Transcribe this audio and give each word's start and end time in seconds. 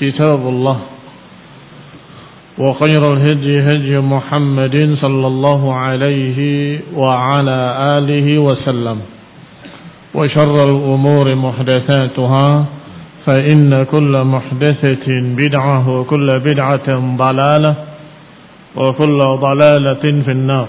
كتاب 0.00 0.40
الله. 0.48 0.78
وخير 2.58 3.02
الهدي 3.12 3.54
هدي 3.66 3.98
محمد 3.98 4.76
صلى 5.02 5.26
الله 5.26 5.62
عليه 5.74 6.38
وعلى 6.94 7.58
آله 7.98 8.38
وسلم. 8.38 8.98
وشر 10.14 10.56
الأمور 10.70 11.26
محدثاتها 11.34 12.64
فإن 13.26 13.70
كل 13.84 14.14
محدثة 14.24 15.06
بدعة 15.34 15.88
وكل 15.88 16.28
بدعة 16.46 16.88
ضلالة 17.16 17.72
وكل 18.76 19.18
ضلالة 19.18 20.04
في 20.22 20.30
النار. 20.30 20.68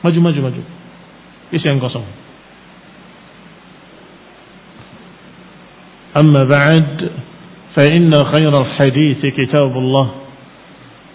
maju 0.00 0.18
maju 0.20 0.62
isi 1.52 1.66
yang 1.68 1.80
kosong 1.80 2.04
أما 6.10 6.42
بعد 6.42 6.88
فإن 7.76 8.14
خير 8.14 8.52
الحديث 8.60 9.26
كتاب 9.26 9.72
الله 9.78 10.08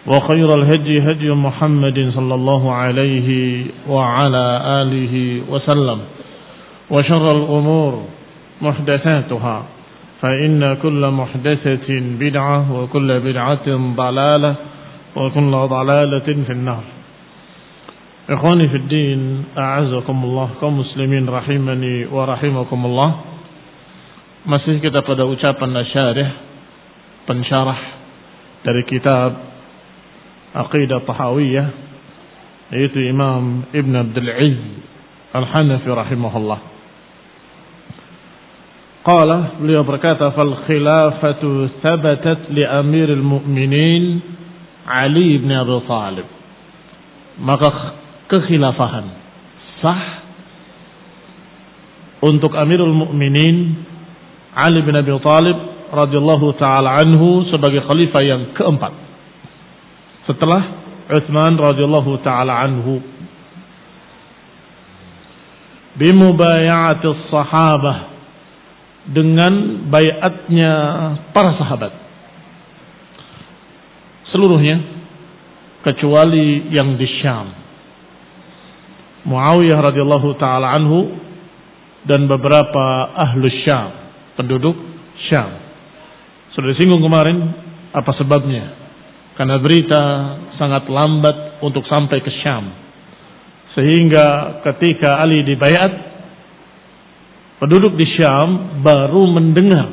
وخير 0.07 0.47
الهدي 0.59 1.11
هدي 1.11 1.29
محمد 1.31 2.11
صلى 2.15 2.35
الله 2.35 2.73
عليه 2.73 3.29
وعلى 3.89 4.45
آله 4.81 5.41
وسلم 5.49 5.99
وشر 6.91 7.25
الأمور 7.37 8.03
محدثاتها 8.61 9.63
فإن 10.21 10.77
كل 10.81 11.01
محدثة 11.09 11.89
بدعة 12.19 12.59
وكل 12.79 13.19
بدعة 13.19 13.67
ضلالة 13.95 14.55
وكل 15.15 15.51
ضلالة 15.51 16.27
في 16.47 16.51
النار 16.51 16.83
Ikhwani 18.25 18.65
fi 18.73 18.79
din, 18.89 19.45
a'azakumullah 19.53 20.57
kaum 20.57 20.81
muslimin 20.81 21.29
rahimani 21.29 22.09
wa 22.09 22.25
rahimakumullah. 22.25 23.09
Masih 24.49 24.81
kita 24.81 25.05
pada 25.05 25.29
ucapan 25.29 25.69
nasyarih 25.77 26.44
pensyarah 27.25 27.79
dari 28.65 28.81
kitab 28.89 29.31
Aqidah 30.55 31.03
Tahawiyah 31.03 31.67
yaitu 32.73 32.97
Imam 33.05 33.69
Ibn 33.69 33.93
Abdul 33.93 34.29
Izz 34.29 34.61
Al-Hanafi 35.35 35.89
rahimahullah. 35.91 36.59
Qala 39.05 39.61
beliau 39.61 39.85
berkata 39.85 40.33
fal 40.33 40.65
khilafatu 40.65 41.77
thabatat 41.83 42.49
li 42.49 42.65
amiril 42.65 43.21
mu'minin 43.21 44.03
Ali 44.85 45.37
ibn 45.37 45.49
Abi 45.51 45.75
Thalib. 45.85 46.27
Maka 47.41 47.69
kekhilafahan 48.31 49.05
sah 49.83 50.25
untuk 52.25 52.57
Amirul 52.57 52.95
Mukminin 52.95 53.85
Ali 54.55 54.81
bin 54.81 54.95
Abi 54.97 55.13
Thalib 55.21 55.57
radhiyallahu 55.95 56.59
taala 56.59 56.99
anhu 56.99 57.47
sebagai 57.47 57.83
khalifah 57.87 58.21
yang 58.21 58.41
keempat. 58.51 58.93
Setelah 60.27 60.61
Utsman 61.05 61.53
radhiyallahu 61.55 62.19
taala 62.25 62.65
anhu. 62.65 62.99
Bimubayati 65.95 67.07
sahabah. 67.31 68.13
Dengan 69.05 69.85
bayatnya 69.93 70.73
para 71.29 71.53
sahabat. 71.61 71.93
Seluruhnya. 74.33 74.81
Kecuali 75.85 76.73
yang 76.73 76.97
di 76.97 77.07
Syam. 77.21 77.47
Muawiyah 79.29 79.77
radhiyallahu 79.77 80.29
taala 80.41 80.73
anhu. 80.73 81.21
Dan 82.05 82.29
beberapa 82.29 83.13
ahlu 83.17 83.49
Syam, 83.65 83.89
penduduk 84.37 84.77
Syam. 85.25 85.64
Sudah 86.55 86.71
disinggung 86.71 87.03
kemarin 87.03 87.51
apa 87.91 88.11
sebabnya? 88.15 88.87
Karena 89.35 89.59
berita 89.59 90.01
sangat 90.55 90.87
lambat 90.87 91.59
untuk 91.59 91.83
sampai 91.91 92.23
ke 92.23 92.31
Syam. 92.39 92.71
Sehingga 93.75 94.59
ketika 94.63 95.19
Ali 95.19 95.43
dibayat, 95.43 95.91
penduduk 97.59 97.99
di 97.99 98.07
Syam 98.15 98.79
baru 98.79 99.27
mendengar 99.35 99.91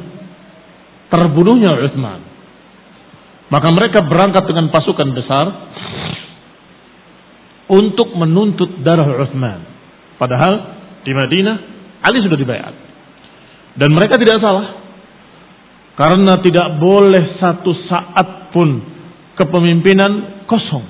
terbunuhnya 1.11 1.75
Uthman. 1.75 2.21
Maka 3.51 3.69
mereka 3.75 4.07
berangkat 4.07 4.47
dengan 4.47 4.71
pasukan 4.71 5.09
besar 5.13 5.47
untuk 7.69 8.15
menuntut 8.15 8.81
darah 8.87 9.27
Uthman. 9.27 9.61
Padahal 10.17 10.55
di 11.03 11.11
Madinah 11.11 11.57
Ali 12.07 12.23
sudah 12.23 12.39
dibayar. 12.39 12.73
Dan 13.75 13.91
mereka 13.91 14.15
tidak 14.15 14.39
salah. 14.39 14.82
Karena 16.03 16.35
tidak 16.43 16.83
boleh 16.83 17.39
satu 17.39 17.71
saat 17.87 18.51
pun 18.51 18.83
kepemimpinan 19.39 20.43
kosong. 20.51 20.83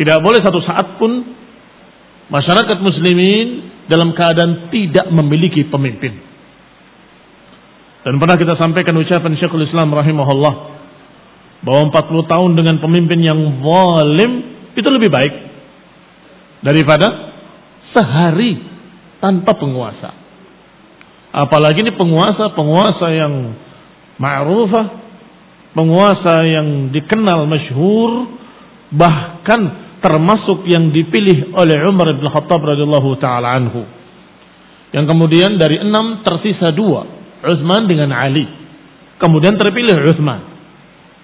Tidak 0.00 0.24
boleh 0.24 0.40
satu 0.40 0.56
saat 0.64 0.96
pun 0.96 1.20
masyarakat 2.32 2.80
muslimin 2.80 3.68
dalam 3.84 4.16
keadaan 4.16 4.72
tidak 4.72 5.12
memiliki 5.12 5.68
pemimpin. 5.68 6.16
Dan 8.08 8.16
pernah 8.16 8.40
kita 8.40 8.56
sampaikan 8.56 8.96
ucapan 8.96 9.36
Syekhul 9.36 9.68
Islam 9.68 9.92
rahimahullah 9.92 10.54
bahwa 11.60 11.92
40 11.92 12.32
tahun 12.32 12.50
dengan 12.56 12.80
pemimpin 12.80 13.20
yang 13.20 13.36
zalim 13.36 14.32
itu 14.80 14.88
lebih 14.88 15.12
baik 15.12 15.34
daripada 16.64 17.36
sehari 17.92 18.64
tanpa 19.20 19.52
penguasa. 19.60 20.16
Apalagi 21.36 21.84
ini 21.84 21.92
penguasa-penguasa 21.92 23.06
yang 23.12 23.34
ma'rufah 24.18 24.86
penguasa 25.74 26.46
yang 26.46 26.94
dikenal 26.94 27.44
masyhur 27.50 28.30
bahkan 28.94 29.84
termasuk 29.98 30.68
yang 30.70 30.92
dipilih 30.94 31.56
oleh 31.56 31.76
Umar 31.88 32.14
bin 32.14 32.28
Khattab 32.28 32.62
radhiyallahu 32.62 33.10
taala 33.18 33.56
anhu. 33.58 33.82
Yang 34.94 35.10
kemudian 35.10 35.58
dari 35.58 35.82
enam 35.82 36.22
tersisa 36.22 36.70
dua, 36.70 37.02
Utsman 37.42 37.90
dengan 37.90 38.14
Ali. 38.14 38.46
Kemudian 39.18 39.58
terpilih 39.58 39.98
Utsman. 40.06 40.40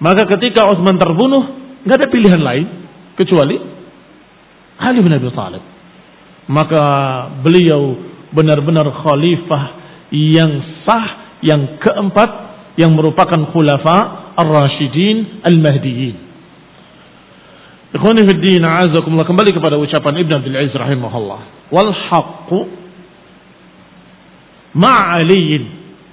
Maka 0.02 0.26
ketika 0.34 0.66
Utsman 0.66 0.98
terbunuh, 0.98 1.44
nggak 1.86 1.96
ada 2.00 2.08
pilihan 2.10 2.40
lain 2.40 2.66
kecuali 3.14 3.56
Ali 4.80 4.98
bin 5.04 5.12
Abi 5.12 5.28
Thalib. 5.30 5.62
Maka 6.50 6.84
beliau 7.46 7.94
benar-benar 8.34 8.90
khalifah 9.06 9.62
yang 10.10 10.50
sah 10.82 11.38
yang 11.46 11.78
keempat 11.78 12.49
yang 12.78 12.94
merupakan 12.94 13.50
khulafa 13.50 13.96
ar-rasyidin 14.38 15.42
al-mahdiyin. 15.42 16.16
Ikhwani 17.90 18.22
fi 18.22 18.32
din, 18.38 18.62
a'azakumullah 18.62 19.26
kembali 19.26 19.50
kepada 19.50 19.74
ucapan 19.74 20.22
Ibn 20.22 20.32
Abdul 20.38 20.54
Aziz 20.54 20.74
rahimahullah. 20.78 21.40
Wal 21.74 21.90
haqqu 21.90 22.58
ma'aliyin. 24.78 25.62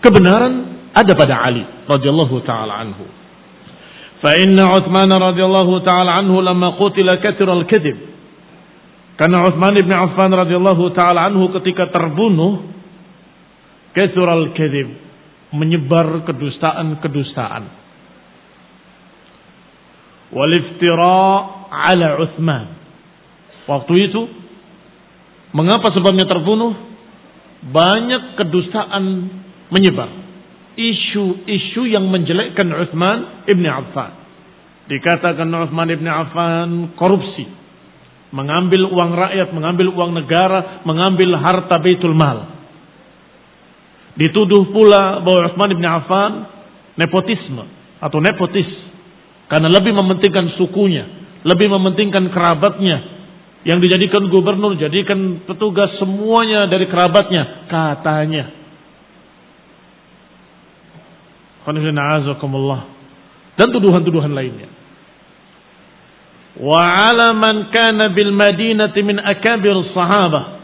Kebenaran 0.01 0.53
ada 0.97 1.13
pada 1.13 1.45
Ali 1.45 1.61
radhiyallahu 1.85 2.41
taala 2.41 2.81
anhu. 2.81 3.05
Fa 4.25 4.33
inna 4.41 4.73
Uthman 4.73 5.13
radhiyallahu 5.13 5.85
taala 5.85 6.17
anhu 6.17 6.41
lamma 6.41 6.73
qutila 6.81 7.21
kathira 7.21 7.53
al-kadhib. 7.53 7.97
Karena 9.17 9.45
Uthman 9.45 9.77
bin 9.77 9.93
Affan 9.93 10.33
radhiyallahu 10.33 10.93
taala 10.97 11.29
anhu 11.29 11.53
ketika 11.61 11.93
terbunuh 11.93 12.65
kathira 13.93 14.33
al-kadhib 14.33 15.06
menyebar 15.55 16.27
kedustaan-kedustaan. 16.27 17.63
Wal 20.27 20.53
iftira' 20.59 21.31
ala 21.71 22.07
Uthman. 22.19 22.65
Waktu 23.67 23.93
itu, 24.11 24.21
mengapa 25.55 25.91
sebabnya 25.95 26.27
terbunuh? 26.27 26.75
Banyak 27.67 28.35
kedustaan 28.39 29.03
menyebar. 29.71 30.11
Isu-isu 30.77 31.89
yang 31.89 32.05
menjelekkan 32.11 32.69
Uthman 32.69 33.47
ibn 33.49 33.65
Affan. 33.65 34.13
Dikatakan 34.87 35.47
Uthman 35.47 35.89
ibn 35.91 36.07
Affan 36.07 36.95
korupsi. 36.95 37.47
Mengambil 38.35 38.91
uang 38.91 39.11
rakyat, 39.15 39.55
mengambil 39.55 39.87
uang 39.95 40.11
negara, 40.11 40.83
mengambil 40.83 41.39
harta 41.39 41.79
baitul 41.79 42.11
mal. 42.11 42.56
Dituduh 44.17 44.73
pula 44.73 45.21
bahwa 45.21 45.45
Uthman 45.45 45.71
ibn 45.77 45.85
Affan 45.85 46.31
nepotisme 46.97 47.63
atau 48.01 48.17
nepotis 48.17 48.65
karena 49.47 49.69
lebih 49.69 49.93
mementingkan 49.93 50.57
sukunya 50.57 51.17
lebih 51.47 51.71
mementingkan 51.71 52.27
kerabatnya 52.33 53.17
yang 53.67 53.83
dijadikan 53.83 54.31
gubernur, 54.31 54.79
jadikan 54.79 55.43
petugas 55.43 55.95
semuanya 55.99 56.71
dari 56.71 56.87
kerabatnya, 56.87 57.67
katanya. 57.67 58.45
Dan 63.59 63.67
tuduhan-tuduhan 63.75 64.31
lainnya. 64.31 64.71
Wa 66.63 67.11
ala 67.11 67.35
man 67.35 67.67
kana 67.75 68.15
bil 68.15 68.31
madinati 68.31 69.03
min 69.03 69.19
akabir 69.19 69.75
sahabah. 69.91 70.63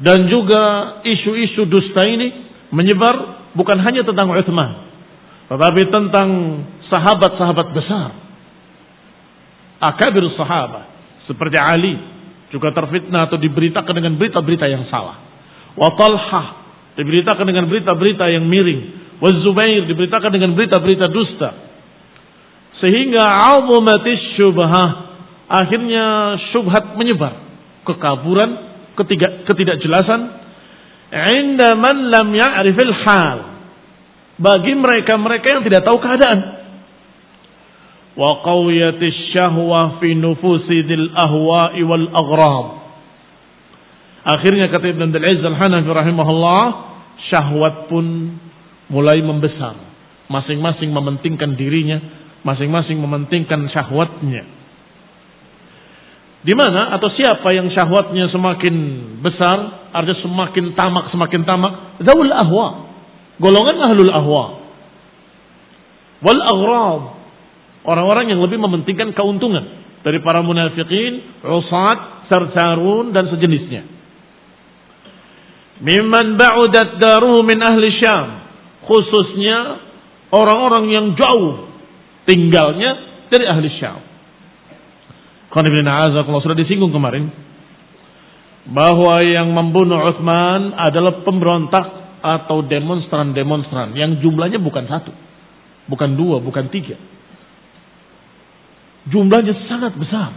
Dan 0.00 0.32
juga 0.32 0.62
isu-isu 1.04 1.68
dusta 1.68 2.08
ini 2.08 2.47
menyebar 2.74 3.48
bukan 3.56 3.78
hanya 3.82 4.04
tentang 4.04 4.28
Uthman. 4.32 4.88
Tetapi 5.48 5.82
tentang 5.88 6.28
sahabat-sahabat 6.92 7.68
besar 7.72 8.28
akabir 9.78 10.26
sahabat 10.34 10.86
seperti 11.30 11.56
Ali 11.58 11.94
juga 12.50 12.74
terfitnah 12.74 13.28
atau 13.28 13.38
diberitakan 13.38 13.92
dengan 13.94 14.16
berita-berita 14.18 14.66
yang 14.66 14.88
salah. 14.90 15.20
Wa 15.78 15.94
Talha 15.94 16.44
diberitakan 16.98 17.44
dengan 17.46 17.68
berita-berita 17.70 18.24
yang 18.32 18.48
miring. 18.48 18.80
Wa 19.20 19.30
Zubair 19.44 19.84
diberitakan 19.86 20.30
dengan 20.32 20.56
berita-berita 20.56 21.06
dusta. 21.12 21.50
Sehingga 22.78 23.22
azumatis 23.58 24.38
syubhah 24.38 24.88
akhirnya 25.50 26.38
syubhat 26.54 26.94
menyebar, 26.94 27.34
kekaburan, 27.84 28.50
ketidakjelasan 29.44 30.20
inda 31.12 31.78
man 31.78 31.96
lam 32.12 32.28
ya'rifil 32.32 32.94
hal. 33.04 33.38
Bagi 34.38 34.72
mereka-mereka 34.78 35.46
yang 35.50 35.62
tidak 35.66 35.82
tahu 35.82 35.98
keadaan 35.98 36.58
wa 38.18 38.42
qawiyatis 38.42 39.30
syahwah 39.30 40.02
fi 40.02 40.18
nufusi 40.18 40.82
dil 40.90 41.14
ahwa'i 41.14 41.86
wal 41.86 42.06
aghrab. 42.10 42.66
Akhirnya 44.26 44.66
kata 44.68 44.90
Ibn 44.90 45.08
Abdul 45.08 45.24
Aziz 45.24 45.40
Al-Hanafi 45.46 45.88
rahimahullah, 45.88 46.62
syahwat 47.30 47.86
pun 47.86 48.34
mulai 48.90 49.22
membesar. 49.22 49.78
Masing-masing 50.28 50.92
mementingkan 50.92 51.54
dirinya, 51.54 52.02
masing-masing 52.42 52.98
mementingkan 52.98 53.70
syahwatnya. 53.72 54.57
Di 56.48 56.56
mana 56.56 56.96
atau 56.96 57.12
siapa 57.12 57.52
yang 57.52 57.68
syahwatnya 57.76 58.32
semakin 58.32 58.74
besar, 59.20 59.92
artinya 59.92 60.16
semakin 60.24 60.72
tamak, 60.72 61.12
semakin 61.12 61.44
tamak, 61.44 62.00
zawul 62.00 62.32
ahwa. 62.32 62.88
Golongan 63.36 63.76
ahlul 63.84 64.08
ahwa. 64.08 64.44
Wal 66.24 66.40
aghrab 66.40 67.02
Orang-orang 67.84 68.32
yang 68.32 68.40
lebih 68.40 68.56
mementingkan 68.60 69.12
keuntungan 69.12 69.64
dari 70.00 70.24
para 70.24 70.40
munafikin, 70.40 71.40
usat, 71.44 72.28
sarcarun 72.32 73.12
dan 73.12 73.28
sejenisnya. 73.28 73.84
Mimman 75.84 76.40
ba'udat 76.40 76.96
daruhu 76.96 77.44
min 77.44 77.60
ahli 77.60 77.92
Syam. 78.00 78.28
Khususnya 78.88 79.84
orang-orang 80.32 80.84
yang 80.90 81.06
jauh 81.12 81.70
tinggalnya 82.24 82.90
dari 83.28 83.44
ahli 83.46 83.68
Syam. 83.76 84.07
Kalau 85.48 86.40
sudah 86.44 86.56
disinggung 86.58 86.92
kemarin 86.92 87.32
bahwa 88.68 89.24
yang 89.24 89.48
membunuh 89.48 90.04
Utsman 90.12 90.76
adalah 90.76 91.24
pemberontak 91.24 91.86
atau 92.20 92.60
demonstran-demonstran 92.66 93.96
yang 93.96 94.20
jumlahnya 94.20 94.60
bukan 94.60 94.84
satu, 94.84 95.14
bukan 95.88 96.10
dua, 96.18 96.42
bukan 96.42 96.68
tiga, 96.68 97.00
Jumlahnya 99.08 99.54
sangat 99.66 99.96
besar. 99.96 100.30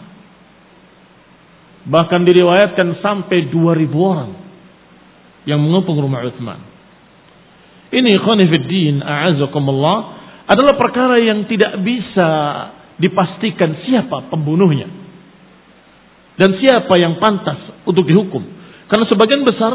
Bahkan 1.82 2.22
diriwayatkan 2.24 3.04
sampai 3.04 3.52
2000 3.52 3.90
orang 4.00 4.32
yang 5.50 5.60
mengepung 5.60 5.98
rumah 6.00 6.24
Uthman. 6.24 6.62
Ini 7.92 8.16
khonifuddin 8.22 9.04
a'azakumullah 9.04 9.98
adalah 10.48 10.80
perkara 10.80 11.20
yang 11.20 11.44
tidak 11.50 11.82
bisa 11.84 12.30
dipastikan 13.02 13.82
siapa 13.84 14.30
pembunuhnya. 14.32 15.01
Dan 16.40 16.58
siapa 16.60 16.96
yang 16.96 17.20
pantas 17.20 17.84
untuk 17.84 18.08
dihukum. 18.08 18.44
Karena 18.88 19.06
sebagian 19.08 19.44
besar 19.44 19.74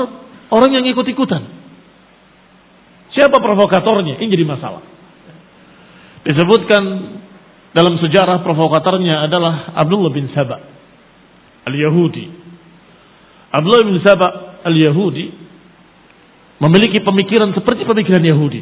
orang 0.53 0.71
yang 0.73 0.85
ikut-ikutan. 0.89 1.43
Siapa 3.17 3.41
provokatornya? 3.41 4.21
Ini 4.21 4.29
jadi 4.29 4.45
masalah. 4.45 4.85
Disebutkan 6.27 6.83
dalam 7.73 7.97
sejarah 8.01 8.45
provokatornya 8.45 9.25
adalah 9.25 9.73
Abdullah 9.77 10.13
bin 10.13 10.29
Saba 10.33 10.61
al-Yahudi. 11.65 12.27
Abdullah 13.53 13.83
bin 13.85 13.97
Saba 14.05 14.61
al-Yahudi 14.65 15.27
memiliki 16.61 17.05
pemikiran 17.05 17.53
seperti 17.53 17.85
pemikiran 17.85 18.25
Yahudi. 18.25 18.61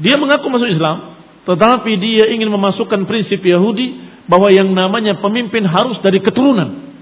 Dia 0.00 0.16
mengaku 0.16 0.48
masuk 0.48 0.68
Islam, 0.72 1.16
tetapi 1.44 1.92
dia 2.00 2.32
ingin 2.32 2.48
memasukkan 2.48 3.04
prinsip 3.04 3.40
Yahudi 3.44 4.09
bahwa 4.30 4.46
yang 4.54 4.70
namanya 4.70 5.18
pemimpin 5.18 5.66
harus 5.66 5.98
dari 6.06 6.22
keturunan. 6.22 6.94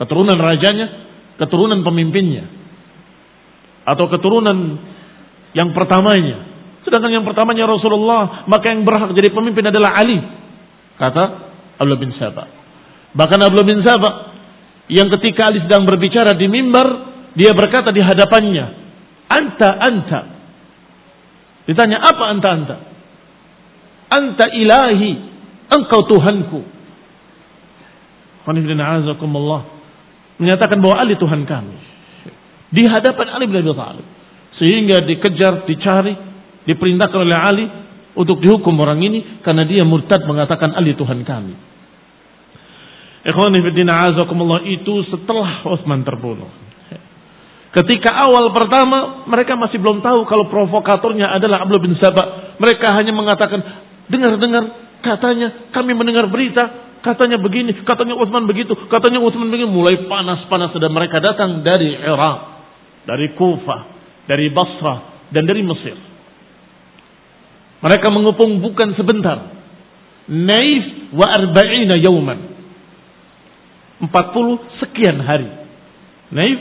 Keturunan 0.00 0.40
rajanya, 0.40 0.86
keturunan 1.36 1.84
pemimpinnya. 1.84 2.48
Atau 3.84 4.08
keturunan 4.08 4.80
yang 5.52 5.76
pertamanya. 5.76 6.48
Sedangkan 6.88 7.20
yang 7.20 7.28
pertamanya 7.28 7.68
Rasulullah, 7.68 8.48
maka 8.48 8.72
yang 8.72 8.88
berhak 8.88 9.12
jadi 9.12 9.28
pemimpin 9.28 9.68
adalah 9.68 10.00
Ali. 10.00 10.16
Kata 10.96 11.24
Abdullah 11.76 12.00
bin 12.00 12.16
Sabah. 12.16 12.48
Bahkan 13.12 13.38
Abdullah 13.44 13.68
bin 13.68 13.84
Sabah 13.84 14.12
yang 14.88 15.12
ketika 15.20 15.52
Ali 15.52 15.60
sedang 15.60 15.84
berbicara 15.84 16.32
di 16.32 16.48
mimbar, 16.48 17.12
dia 17.36 17.52
berkata 17.52 17.92
di 17.92 18.00
hadapannya, 18.00 18.66
"Anta 19.28 19.70
anta." 19.76 20.20
Ditanya, 21.68 22.00
"Apa 22.00 22.24
anta 22.32 22.48
anta?" 22.48 22.76
"Anta 24.10 24.46
ilahi, 24.48 25.29
engkau 25.70 26.04
Tuhanku." 26.10 26.60
Menyatakan 30.40 30.78
bahwa 30.80 30.96
Ali 30.98 31.14
Tuhan 31.14 31.46
kami. 31.46 31.76
Di 32.70 32.82
hadapan 32.86 33.26
Ali 33.34 33.44
bin 33.50 33.62
Abi 33.62 33.72
Thalib. 33.74 34.06
Sehingga 34.60 35.00
dikejar, 35.04 35.64
dicari, 35.64 36.14
diperintahkan 36.68 37.18
oleh 37.20 37.38
Ali 37.38 37.66
untuk 38.14 38.42
dihukum 38.42 38.74
orang 38.80 39.00
ini 39.00 39.40
karena 39.40 39.64
dia 39.64 39.86
murtad 39.86 40.26
mengatakan 40.26 40.74
Ali 40.74 40.96
Tuhan 40.98 41.22
kami. 41.22 41.54
Itu 44.72 44.94
setelah 45.12 45.64
Utsman 45.68 46.02
terbunuh. 46.04 46.48
Ketika 47.70 48.10
awal 48.26 48.50
pertama 48.50 49.22
mereka 49.30 49.54
masih 49.54 49.78
belum 49.78 50.02
tahu 50.02 50.26
kalau 50.26 50.50
provokatornya 50.50 51.30
adalah 51.30 51.62
Abdullah 51.62 51.84
bin 51.86 51.94
Sabah. 52.02 52.58
Mereka 52.58 52.86
hanya 52.98 53.14
mengatakan, 53.14 53.62
dengar-dengar 54.10 54.89
katanya 55.00 55.72
kami 55.74 55.92
mendengar 55.96 56.28
berita, 56.28 56.96
katanya 57.04 57.40
begini, 57.40 57.84
katanya 57.84 58.16
Utsman 58.16 58.44
begitu, 58.46 58.72
katanya 58.88 59.20
Utsman 59.20 59.48
begini. 59.48 59.68
Mulai 59.68 60.06
panas-panas 60.06 60.76
dan 60.76 60.92
mereka 60.92 61.18
datang 61.18 61.64
dari 61.64 61.96
Irak, 61.96 62.38
dari 63.04 63.32
Kufah, 63.36 63.80
dari 64.28 64.48
Basrah, 64.52 65.28
dan 65.32 65.44
dari 65.44 65.64
Mesir. 65.64 65.96
Mereka 67.80 68.06
mengepung 68.12 68.60
bukan 68.60 68.92
sebentar. 68.92 69.56
Naif 70.30 71.10
wa 71.16 71.26
arba'ina 71.26 71.96
yauman. 71.96 72.38
40 74.04 74.80
sekian 74.84 75.16
hari. 75.24 75.48
Naif 76.30 76.60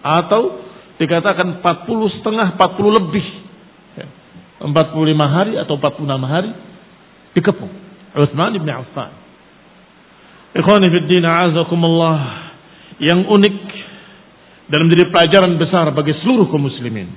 atau 0.00 0.64
dikatakan 0.96 1.60
40 1.60 2.16
setengah 2.20 2.56
40 2.56 2.98
lebih 3.04 3.26
45 4.60 5.36
hari 5.36 5.52
atau 5.60 5.76
46 5.76 6.08
hari 6.24 6.50
dikepung 7.36 7.72
Utsman 8.16 8.56
bin 8.56 8.72
Affan 8.72 9.12
Ikhwani 10.56 10.88
fi 10.88 10.98
din 11.04 11.24
azakumullah 11.28 12.48
yang 12.96 13.28
unik 13.28 13.56
dan 14.72 14.78
menjadi 14.88 15.12
pelajaran 15.12 15.52
besar 15.60 15.92
bagi 15.92 16.16
seluruh 16.24 16.48
kaum 16.48 16.64
muslimin 16.64 17.12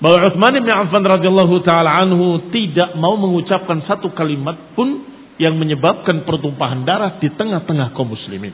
bahwa 0.00 0.24
Utsman 0.24 0.56
bin 0.56 0.72
Affan 0.72 1.04
radhiyallahu 1.04 1.60
taala 1.62 2.00
anhu 2.00 2.48
tidak 2.48 2.96
mau 2.96 3.20
mengucapkan 3.20 3.84
satu 3.84 4.16
kalimat 4.16 4.72
pun 4.72 5.04
yang 5.36 5.56
menyebabkan 5.60 6.24
pertumpahan 6.24 6.84
darah 6.88 7.20
di 7.20 7.28
tengah-tengah 7.32 7.92
kaum 7.92 8.08
muslimin. 8.08 8.52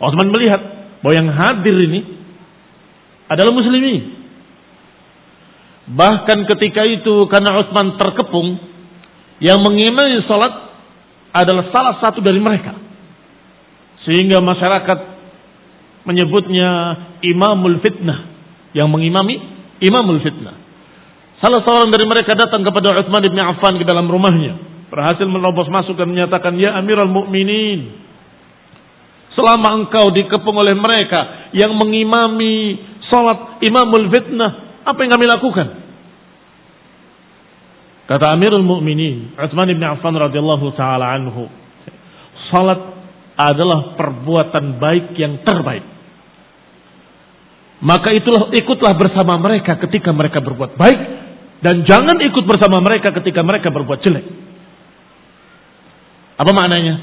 Utsman 0.00 0.32
melihat 0.32 0.60
bahwa 1.04 1.14
yang 1.16 1.28
hadir 1.28 1.76
ini 1.76 2.00
adalah 3.28 3.52
muslimin. 3.52 4.20
Bahkan 5.92 6.38
ketika 6.56 6.82
itu 6.88 7.28
karena 7.28 7.60
Utsman 7.60 8.00
terkepung, 8.00 8.48
yang 9.40 9.64
mengimami 9.64 10.20
salat 10.28 10.52
adalah 11.32 11.72
salah 11.72 11.94
satu 12.04 12.20
dari 12.20 12.36
mereka. 12.38 12.76
Sehingga 14.04 14.40
masyarakat 14.40 14.98
menyebutnya 16.04 16.68
imamul 17.24 17.80
fitnah. 17.80 18.28
Yang 18.76 18.88
mengimami 18.92 19.34
imamul 19.80 20.20
fitnah. 20.20 20.56
Salah 21.40 21.64
seorang 21.64 21.88
dari 21.88 22.04
mereka 22.04 22.36
datang 22.36 22.60
kepada 22.60 23.00
Utsman 23.00 23.24
bin 23.24 23.40
Affan 23.40 23.80
ke 23.80 23.84
dalam 23.88 24.04
rumahnya. 24.12 24.60
Berhasil 24.92 25.24
menerobos 25.24 25.72
masuk 25.72 25.96
dan 25.96 26.12
menyatakan, 26.12 26.58
Ya 26.60 26.76
Amirul 26.76 27.08
Mukminin, 27.08 27.96
Selama 29.30 29.78
engkau 29.78 30.10
dikepung 30.10 30.58
oleh 30.58 30.74
mereka 30.74 31.50
yang 31.56 31.78
mengimami 31.78 32.76
salat 33.08 33.62
imamul 33.62 34.10
fitnah, 34.10 34.82
apa 34.84 34.98
yang 35.00 35.16
kami 35.16 35.26
lakukan? 35.30 35.79
Kata 38.10 38.34
Amirul 38.34 38.66
Mukminin 38.66 39.38
Utsman 39.38 39.70
bin 39.70 39.86
Affan 39.86 40.10
radhiyallahu 40.10 40.74
taala 40.74 41.14
anhu, 41.14 41.46
salat 42.50 42.98
adalah 43.38 43.94
perbuatan 43.94 44.82
baik 44.82 45.14
yang 45.14 45.46
terbaik. 45.46 45.86
Maka 47.80 48.10
itulah 48.12 48.50
ikutlah 48.50 48.98
bersama 48.98 49.38
mereka 49.38 49.78
ketika 49.86 50.10
mereka 50.10 50.42
berbuat 50.42 50.74
baik 50.74 51.00
dan 51.62 51.86
jangan 51.86 52.18
ikut 52.18 52.44
bersama 52.50 52.82
mereka 52.82 53.14
ketika 53.14 53.46
mereka 53.46 53.70
berbuat 53.70 54.02
jelek. 54.02 54.26
Apa 56.34 56.50
maknanya? 56.50 56.94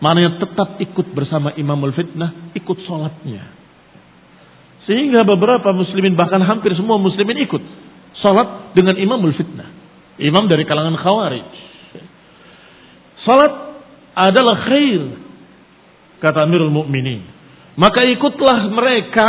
Maknanya 0.00 0.42
tetap 0.42 0.80
ikut 0.80 1.06
bersama 1.12 1.52
imamul 1.60 1.92
fitnah, 1.92 2.56
ikut 2.56 2.78
sholatnya. 2.88 3.52
Sehingga 4.88 5.28
beberapa 5.28 5.76
muslimin, 5.76 6.16
bahkan 6.16 6.40
hampir 6.40 6.72
semua 6.72 6.96
muslimin 6.96 7.44
ikut. 7.44 7.60
Sholat 8.24 8.72
dengan 8.72 8.96
imamul 8.96 9.36
fitnah. 9.36 9.77
Imam 10.18 10.50
dari 10.50 10.66
kalangan 10.66 10.98
khawarij. 10.98 11.50
Sholat 13.22 13.52
adalah 14.18 14.56
khair. 14.66 15.02
Kata 16.18 16.42
Amirul 16.42 16.74
Mukminin. 16.74 17.22
Maka 17.78 18.02
ikutlah 18.02 18.66
mereka 18.74 19.28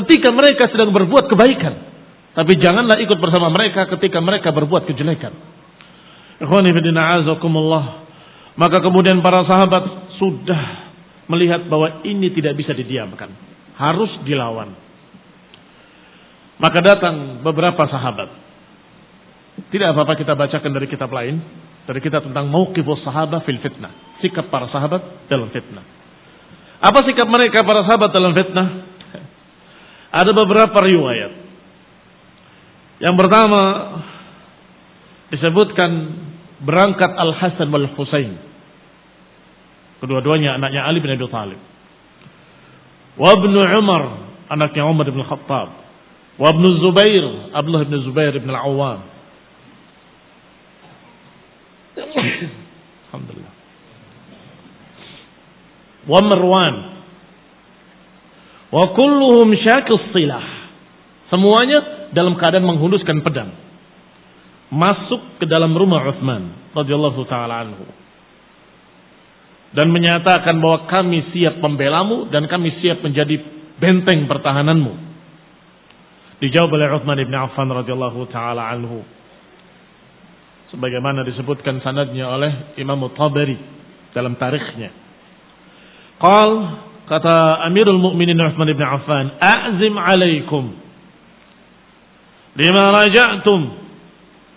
ketika 0.00 0.32
mereka 0.32 0.72
sedang 0.72 0.90
berbuat 0.96 1.28
kebaikan. 1.28 1.74
Tapi 2.34 2.52
janganlah 2.58 2.98
ikut 3.04 3.20
bersama 3.20 3.52
mereka 3.52 3.86
ketika 3.94 4.18
mereka 4.18 4.50
berbuat 4.50 4.88
kejelekan. 4.88 5.36
Maka 8.54 8.76
kemudian 8.82 9.22
para 9.22 9.46
sahabat 9.46 9.84
sudah 10.18 10.62
melihat 11.30 11.68
bahwa 11.70 12.02
ini 12.02 12.32
tidak 12.34 12.58
bisa 12.58 12.72
didiamkan. 12.74 13.30
Harus 13.78 14.10
dilawan. 14.26 14.74
Maka 16.58 16.78
datang 16.82 17.44
beberapa 17.44 17.86
sahabat. 17.86 18.43
Tidak 19.74 19.90
apa-apa 19.90 20.14
kita 20.14 20.38
bacakan 20.38 20.70
dari 20.70 20.86
kitab 20.86 21.10
lain. 21.10 21.42
Dari 21.90 21.98
kitab 21.98 22.22
tentang 22.22 22.46
mauqifus 22.46 23.02
sahabat 23.02 23.42
fil 23.42 23.58
fitnah. 23.58 24.22
Sikap 24.22 24.46
para 24.46 24.70
sahabat 24.70 25.26
dalam 25.26 25.50
fitnah. 25.50 25.82
Apa 26.78 27.02
sikap 27.02 27.26
mereka 27.26 27.66
para 27.66 27.82
sahabat 27.82 28.14
dalam 28.14 28.38
fitnah? 28.38 28.86
Ada 30.22 30.30
beberapa 30.30 30.78
riwayat. 30.78 31.32
Yang 33.02 33.14
pertama 33.18 33.62
disebutkan 35.34 35.90
berangkat 36.62 37.10
Al 37.10 37.34
Hasan 37.34 37.66
wal 37.74 37.90
Husain. 37.98 38.38
Kedua-duanya 39.98 40.54
anaknya 40.54 40.86
Ali 40.86 41.02
bin 41.02 41.10
Abi 41.10 41.26
Thalib. 41.26 41.58
Wa 43.18 43.34
ibnu 43.42 43.58
Umar, 43.58 44.02
anaknya 44.54 44.86
Umar 44.86 45.10
bin 45.10 45.26
Khattab. 45.26 45.68
Wa 46.38 46.54
ibnu 46.54 46.78
Zubair, 46.78 47.50
Abdullah 47.50 47.82
bin 47.82 47.98
Zubair 48.06 48.38
bin 48.38 48.54
Al-Awwam. 48.54 49.10
Alhamdulillah. 53.14 53.54
Wa 56.04 56.20
Marwan. 56.20 56.76
Wa 58.74 58.84
kulluhum 58.92 59.54
silah. 60.12 60.46
Semuanya 61.32 62.10
dalam 62.14 62.38
keadaan 62.38 62.68
menghunuskan 62.68 63.24
pedang 63.24 63.64
masuk 64.74 65.38
ke 65.38 65.46
dalam 65.46 65.70
rumah 65.70 66.02
Uthman 66.02 66.74
radhiyallahu 66.74 67.22
taala 67.30 67.62
anhu 67.62 67.86
dan 69.74 69.90
menyatakan 69.90 70.58
bahwa 70.58 70.86
kami 70.86 71.34
siap 71.34 71.58
membelamu 71.58 72.30
dan 72.30 72.46
kami 72.46 72.78
siap 72.78 73.02
menjadi 73.02 73.42
benteng 73.78 74.30
pertahananmu. 74.30 74.94
Dijawab 76.38 76.70
oleh 76.70 76.94
Uthman 76.94 77.18
ibn 77.18 77.34
Affan 77.34 77.66
radhiyallahu 77.66 78.30
taala 78.30 78.70
anhu. 78.70 79.02
Sebagaimana 80.70 81.26
disebutkan 81.26 81.82
sanadnya 81.82 82.30
oleh 82.30 82.74
Imam 82.78 83.02
Tabari 83.14 83.58
dalam 84.14 84.38
tarikhnya. 84.38 85.03
Qal 86.24 86.50
kata 87.04 87.68
Amirul 87.68 88.00
Mukminin 88.00 88.40
Uthman 88.40 88.72
ibn 88.72 88.80
Affan, 88.80 89.36
"A'zim 89.36 89.92
alaikum 89.92 90.72
lima 92.56 92.84
raja'tum 92.88 93.84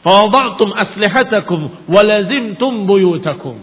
Fawada'tum 0.07 0.71
aslihatakum 0.71 1.91
walazimtum 1.91 2.87
buyutakum. 2.87 3.59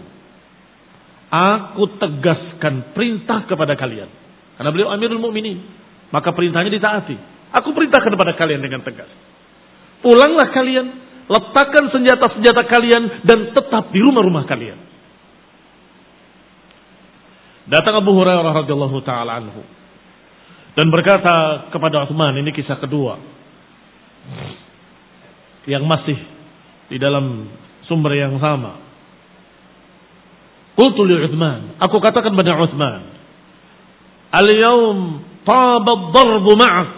Aku 1.33 1.97
tegaskan 1.97 2.93
perintah 2.93 3.49
kepada 3.49 3.73
kalian. 3.73 4.05
Karena 4.53 4.69
beliau 4.69 4.93
Amirul 4.93 5.17
Mukminin, 5.17 5.57
maka 6.13 6.29
perintahnya 6.37 6.69
ditaati. 6.69 7.17
Aku 7.49 7.73
perintahkan 7.73 8.13
kepada 8.13 8.37
kalian 8.37 8.61
dengan 8.61 8.85
tegas. 8.85 9.09
Pulanglah 10.05 10.53
kalian, 10.53 10.85
letakkan 11.25 11.89
senjata-senjata 11.89 12.61
kalian 12.69 13.03
dan 13.25 13.39
tetap 13.57 13.89
di 13.89 13.99
rumah-rumah 14.05 14.45
kalian. 14.45 14.77
Datang 17.65 17.97
Abu 18.01 18.13
Hurairah 18.13 18.53
radhiyallahu 18.65 18.97
taala 19.01 19.41
anhu 19.41 19.65
dan 20.75 20.91
berkata 20.91 21.67
kepada 21.71 22.03
Utsman, 22.03 22.35
ini 22.35 22.51
kisah 22.51 22.75
kedua 22.75 23.15
yang 25.65 25.87
masih 25.87 26.19
di 26.91 26.99
dalam 26.99 27.47
sumber 27.87 28.11
yang 28.19 28.35
sama. 28.43 28.83
Qultu 30.75 31.07
li 31.07 31.15
Uthman, 31.15 31.79
aku 31.79 32.03
katakan 32.03 32.35
pada 32.35 32.59
Uthman, 32.59 33.01
"Al-yaum 34.35 35.23
taba 35.47 35.93
darbu 36.11 36.51
ma'ak." 36.59 36.89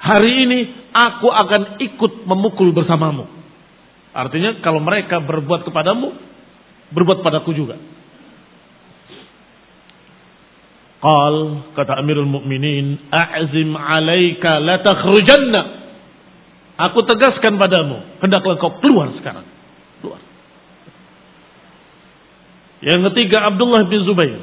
Hari 0.00 0.32
ini 0.48 0.60
aku 0.96 1.28
akan 1.28 1.62
ikut 1.84 2.24
memukul 2.24 2.72
bersamamu. 2.72 3.28
Artinya 4.16 4.64
kalau 4.64 4.80
mereka 4.80 5.20
berbuat 5.20 5.68
kepadamu, 5.68 6.16
berbuat 6.88 7.20
padaku 7.20 7.52
juga. 7.52 7.76
Qal 11.04 11.36
kata 11.76 12.00
Amirul 12.00 12.24
Mukminin, 12.24 13.12
"A'zim 13.12 13.76
'alaika 13.76 14.56
la 14.56 14.80
takhrujanna." 14.80 15.62
Aku 16.80 17.04
tegaskan 17.04 17.60
padamu, 17.60 18.18
hendaklah 18.24 18.56
kau 18.56 18.80
keluar 18.80 19.12
sekarang. 19.20 19.44
Keluar. 20.00 20.18
Yang 22.80 23.00
ketiga 23.12 23.52
Abdullah 23.52 23.84
bin 23.84 24.00
Zubair 24.08 24.42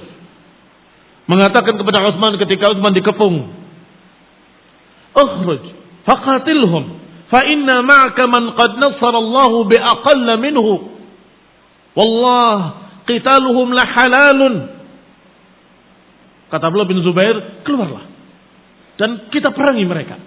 mengatakan 1.25 1.81
kepada 1.81 2.07
Utsman 2.13 2.37
ketika 2.39 2.71
Utsman 2.71 2.93
dikepung, 2.93 3.35
"Ukhruj 5.17 5.65
faqatilhum 6.05 6.83
fa 7.33 7.41
inna 7.41 7.81
ma'aka 7.81 8.29
man 8.29 8.53
qad 8.53 8.79
nassara 8.79 9.17
Allah 9.17 9.51
bi 9.65 9.77
aqall 9.81 10.27
minhu. 10.37 10.93
Wallah 11.97 12.85
qitaluhum 13.09 13.73
la 13.73 13.83
halalun." 13.83 14.70
Kata 16.51 16.67
Abdullah 16.67 16.89
bin 16.89 16.99
Zubair, 16.99 17.63
"Keluarlah 17.63 18.03
dan 18.99 19.31
kita 19.31 19.55
perangi 19.55 19.87
mereka." 19.87 20.19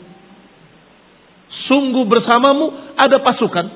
Sungguh 1.69 2.05
bersamamu 2.09 2.97
ada 2.97 3.21
pasukan 3.21 3.67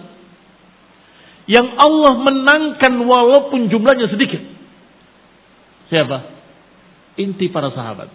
yang 1.49 1.77
Allah 1.81 2.21
menangkan 2.21 2.93
walaupun 3.05 3.73
jumlahnya 3.73 4.13
sedikit. 4.13 4.41
Siapa? 5.89 6.19
Inti 7.17 7.49
para 7.49 7.73
sahabat. 7.73 8.13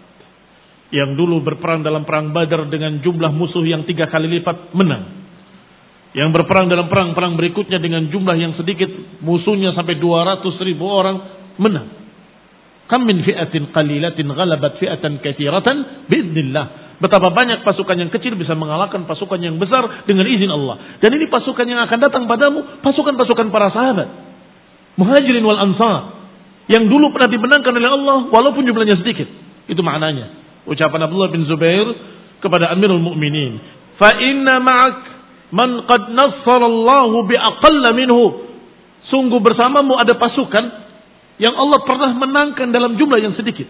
Yang 0.94 1.18
dulu 1.18 1.42
berperang 1.42 1.82
dalam 1.82 2.06
perang 2.06 2.30
Badar 2.30 2.70
dengan 2.70 3.02
jumlah 3.02 3.34
musuh 3.34 3.66
yang 3.66 3.82
tiga 3.82 4.06
kali 4.06 4.30
lipat 4.38 4.70
menang. 4.78 5.26
Yang 6.14 6.30
berperang 6.30 6.70
dalam 6.70 6.86
perang-perang 6.86 7.34
berikutnya 7.34 7.82
dengan 7.82 8.06
jumlah 8.06 8.38
yang 8.38 8.54
sedikit 8.54 8.86
musuhnya 9.18 9.74
sampai 9.74 9.98
200 9.98 10.46
ribu 10.62 10.86
orang 10.86 11.18
menang. 11.58 12.03
Kam 12.84 13.08
min 13.08 13.24
fi'atin 13.24 13.72
qalilatin 13.72 14.28
ghalabat 14.28 14.76
fi'atan 14.76 15.24
kathiratan 15.24 16.08
biiznillah. 16.12 16.84
Betapa 17.00 17.32
banyak 17.32 17.64
pasukan 17.64 17.96
yang 17.96 18.10
kecil 18.12 18.36
bisa 18.38 18.52
mengalahkan 18.54 19.08
pasukan 19.08 19.40
yang 19.40 19.56
besar 19.56 20.04
dengan 20.04 20.28
izin 20.28 20.52
Allah. 20.52 21.00
Dan 21.00 21.16
ini 21.16 21.26
pasukan 21.26 21.64
yang 21.64 21.80
akan 21.88 21.98
datang 21.98 22.24
padamu, 22.28 22.80
pasukan-pasukan 22.84 23.50
para 23.50 23.72
sahabat. 23.72 24.08
Muhajirin 25.00 25.42
wal 25.42 25.58
ansar. 25.58 26.22
Yang 26.70 26.88
dulu 26.88 27.12
pernah 27.12 27.28
dimenangkan 27.28 27.72
oleh 27.76 27.90
Allah 27.90 28.16
walaupun 28.30 28.62
jumlahnya 28.64 29.00
sedikit. 29.00 29.26
Itu 29.68 29.80
maknanya. 29.80 30.44
Ucapan 30.64 31.08
Abdullah 31.08 31.32
bin 31.32 31.44
Zubair 31.44 31.88
kepada 32.40 32.72
Amirul 32.72 33.00
Mukminin. 33.00 33.60
Fa 34.00 34.16
inna 34.16 34.60
ma'ak 34.60 34.98
man 35.52 35.84
qad 35.88 36.02
nassarallahu 36.12 37.16
bi 37.28 37.36
aqalla 37.36 37.90
minhu. 37.92 38.48
Sungguh 39.12 39.40
bersamamu 39.44 39.96
ada 40.00 40.16
pasukan 40.16 40.83
yang 41.38 41.54
Allah 41.58 41.78
pernah 41.82 42.10
menangkan 42.14 42.70
dalam 42.70 42.94
jumlah 42.94 43.18
yang 43.18 43.34
sedikit. 43.34 43.66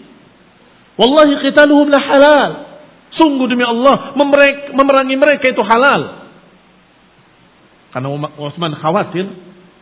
Wallahi 1.00 1.40
qitaluhum 1.40 1.88
la 1.88 2.00
halal. 2.00 2.50
Sungguh 3.14 3.46
demi 3.46 3.62
Allah, 3.62 4.12
memerangi 4.74 5.14
mereka 5.14 5.46
itu 5.46 5.62
halal. 5.62 6.26
Karena 7.94 8.10
Utsman 8.42 8.74
khawatir 8.74 9.22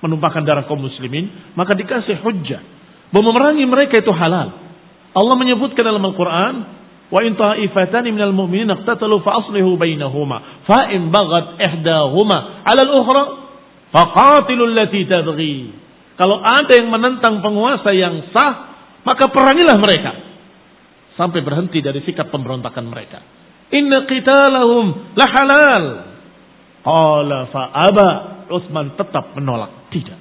menumpahkan 0.05 0.45
darah 0.45 0.69
kaum 0.69 0.85
muslimin, 0.85 1.57
maka 1.57 1.73
dikasih 1.73 2.21
hujjah 2.21 2.61
bahwa 3.09 3.33
memerangi 3.33 3.65
mereka 3.65 4.05
itu 4.05 4.13
halal. 4.13 4.53
Allah 5.17 5.35
menyebutkan 5.41 5.81
dalam 5.81 6.05
Al-Qur'an, 6.05 6.55
"Wa 7.09 7.21
in 7.25 7.37
ta'ifatani 7.41 8.13
minal 8.13 8.37
mu'minin 8.37 8.69
iqtatalu 8.69 9.25
fa 9.25 9.41
aslihu 9.41 9.81
bainahuma, 9.81 10.65
fa 10.69 10.93
in 10.93 11.09
baghat 11.09 11.57
ihdahuma 11.57 12.69
'ala 12.69 12.81
al-ukhra 12.85 13.23
faqatilu 13.97 14.63
allati 14.77 15.09
tabghi." 15.09 15.82
Kalau 16.23 16.39
ada 16.39 16.71
yang 16.79 16.87
menentang 16.87 17.43
penguasa 17.43 17.91
yang 17.91 18.31
sah, 18.31 18.55
maka 19.03 19.27
perangilah 19.27 19.75
mereka 19.75 20.13
sampai 21.19 21.43
berhenti 21.43 21.83
dari 21.83 21.99
sikap 22.07 22.31
pemberontakan 22.31 22.87
mereka. 22.87 23.19
Inna 23.75 24.07
qitalahum 24.07 25.19
la 25.19 25.27
halal. 25.27 25.85
Qala 26.87 27.39
fa 27.51 27.63
aba. 27.75 28.11
Utsman 28.55 28.95
tetap 28.95 29.35
menolak. 29.35 29.91
Tidak. 29.91 30.19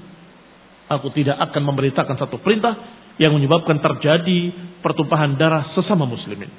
Aku 0.90 1.14
tidak 1.14 1.38
akan 1.38 1.70
memberitakan 1.70 2.18
satu 2.18 2.42
perintah 2.42 2.74
yang 3.22 3.38
menyebabkan 3.38 3.78
terjadi 3.78 4.50
pertumpahan 4.82 5.38
darah 5.38 5.70
sesama 5.78 6.10
muslimin. 6.10 6.50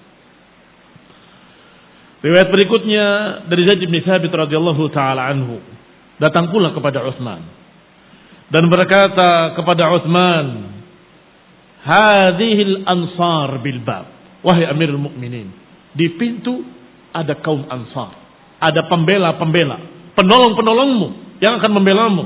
Riwayat 2.22 2.46
berikutnya 2.46 3.06
dari 3.50 3.66
Zaid 3.66 3.82
bin 3.82 4.06
Thabit 4.06 4.30
radhiyallahu 4.30 4.86
taala 4.94 5.26
anhu 5.34 5.58
datang 6.22 6.54
pula 6.54 6.70
kepada 6.70 7.02
Utsman 7.02 7.61
dan 8.52 8.68
berkata 8.68 9.56
kepada 9.56 9.88
Utsman, 9.96 10.76
"Hadhil 11.80 12.84
ansar 12.84 13.56
bil 13.64 13.80
bab." 13.80 14.06
Wahai 14.42 14.66
Amirul 14.68 14.98
Mukminin, 14.98 15.54
di 15.94 16.18
pintu 16.18 16.66
ada 17.14 17.38
kaum 17.38 17.62
Ansar, 17.70 18.10
ada 18.58 18.90
pembela-pembela, 18.90 19.78
penolong-penolongmu 20.18 21.38
yang 21.38 21.62
akan 21.62 21.70
membelamu. 21.70 22.24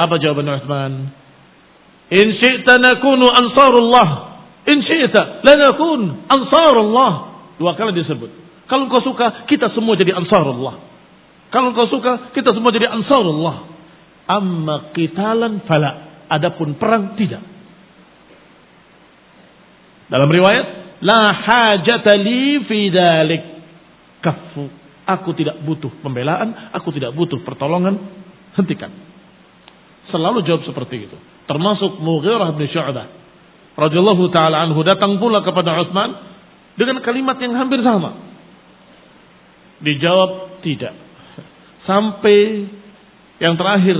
Apa 0.00 0.16
jawaban 0.16 0.48
Utsman? 0.56 0.92
In 2.12 2.26
syi'ta 2.38 2.80
nakunu 2.80 3.28
ansarullah. 3.28 4.08
In 4.68 4.80
syi'ta 4.84 5.44
lanakun 5.44 6.28
ansarullah. 6.32 7.12
Dua 7.60 7.72
kali 7.76 7.96
disebut. 7.96 8.30
Kalau 8.66 8.90
kau 8.90 9.02
suka, 9.02 9.46
kita 9.46 9.72
semua 9.72 9.94
jadi 10.00 10.16
ansarullah. 10.16 10.76
Kalau 11.52 11.70
kau 11.76 11.88
suka, 11.92 12.32
kita 12.34 12.50
semua 12.56 12.72
jadi 12.74 12.90
ansarullah. 12.90 13.75
Amma 14.26 14.90
qitalan 14.92 15.62
fala. 15.64 16.24
Adapun 16.26 16.74
perang 16.74 17.14
tidak. 17.14 17.42
Dalam 20.10 20.26
riwayat, 20.26 20.66
la 21.02 21.22
hajata 21.30 22.18
li 22.18 22.62
fi 22.66 22.90
dalik. 22.90 23.42
Kafu. 24.22 24.66
Aku 25.06 25.30
tidak 25.38 25.62
butuh 25.62 26.02
pembelaan, 26.02 26.74
aku 26.74 26.90
tidak 26.90 27.14
butuh 27.14 27.38
pertolongan. 27.46 27.94
Hentikan. 28.58 28.90
Selalu 30.10 30.42
jawab 30.42 30.66
seperti 30.66 31.06
itu. 31.06 31.16
Termasuk 31.46 32.02
Mughirah 32.02 32.50
bin 32.58 32.66
Syu'bah 32.66 33.06
radhiyallahu 33.76 34.32
taala 34.32 34.64
anhu 34.64 34.80
datang 34.82 35.20
pula 35.20 35.44
kepada 35.44 35.76
Utsman 35.84 36.16
dengan 36.80 37.04
kalimat 37.04 37.36
yang 37.38 37.52
hampir 37.54 37.84
sama. 37.84 38.16
Dijawab 39.84 40.64
tidak. 40.64 40.96
Sampai 41.84 42.66
yang 43.42 43.54
terakhir 43.56 43.98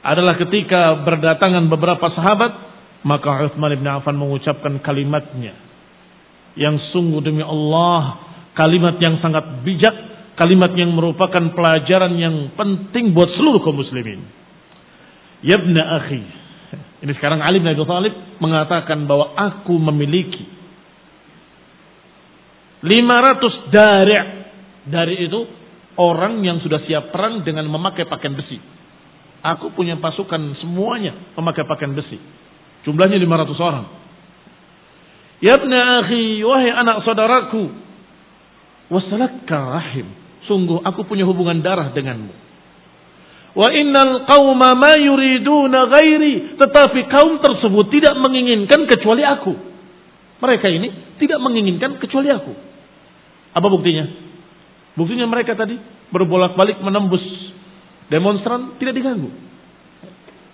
adalah 0.00 0.34
ketika 0.36 1.04
berdatangan 1.04 1.68
beberapa 1.68 2.08
sahabat 2.12 2.70
maka 3.00 3.48
Uthman 3.48 3.72
bin 3.80 3.88
Affan 3.88 4.16
mengucapkan 4.16 4.76
kalimatnya. 4.84 5.56
Yang 6.58 6.92
sungguh 6.92 7.20
demi 7.24 7.40
Allah. 7.40 8.28
Kalimat 8.52 9.00
yang 9.00 9.16
sangat 9.24 9.64
bijak. 9.64 9.94
Kalimat 10.36 10.72
yang 10.76 10.92
merupakan 10.92 11.52
pelajaran 11.52 12.16
yang 12.16 12.52
penting 12.56 13.12
buat 13.12 13.28
seluruh 13.36 13.60
kaum 13.60 13.76
muslimin. 13.76 14.20
Yabna 15.44 15.82
akhi. 16.00 16.22
Ini 17.00 17.12
sekarang 17.16 17.40
Ali 17.40 17.64
bin 17.64 17.72
Abi 17.72 17.80
Thalib 17.84 18.14
mengatakan 18.40 19.08
bahwa 19.08 19.32
aku 19.32 19.72
memiliki 19.80 20.44
500 22.84 23.72
dari 23.72 24.16
dari 24.88 25.14
itu 25.28 25.40
orang 26.00 26.40
yang 26.40 26.64
sudah 26.64 26.80
siap 26.88 27.12
perang 27.12 27.44
dengan 27.44 27.68
memakai 27.68 28.08
pakaian 28.08 28.32
besi. 28.32 28.56
Aku 29.44 29.72
punya 29.76 30.00
pasukan 30.00 30.56
semuanya 30.64 31.36
memakai 31.36 31.68
pakaian 31.68 31.92
besi. 31.92 32.16
Jumlahnya 32.88 33.20
500 33.20 33.60
orang. 33.60 33.86
Ya 35.40 35.56
akhi, 35.56 36.40
wahai 36.44 36.72
anak 36.72 37.04
saudaraku. 37.04 37.72
Wasalaka 38.88 39.56
rahim. 39.80 40.08
Sungguh 40.48 40.80
aku 40.84 41.04
punya 41.04 41.24
hubungan 41.28 41.60
darah 41.60 41.92
denganmu. 41.92 42.32
Wa 43.56 43.68
innal 43.72 44.28
qawma 44.28 44.76
ma 44.76 44.92
yuriduna 44.96 45.88
ghairi. 45.88 46.56
Tetapi 46.60 47.00
kaum 47.08 47.40
tersebut 47.40 47.86
tidak 47.92 48.16
menginginkan 48.20 48.84
kecuali 48.88 49.24
aku. 49.24 49.52
Mereka 50.40 50.66
ini 50.68 50.88
tidak 51.20 51.40
menginginkan 51.40 52.00
kecuali 52.00 52.28
aku. 52.32 52.52
Apa 53.52 53.66
buktinya? 53.68 54.29
Buktinya 55.00 55.24
mereka 55.24 55.56
tadi 55.56 55.80
berbolak-balik 56.12 56.84
menembus 56.84 57.24
demonstran 58.12 58.76
tidak 58.76 59.00
diganggu. 59.00 59.32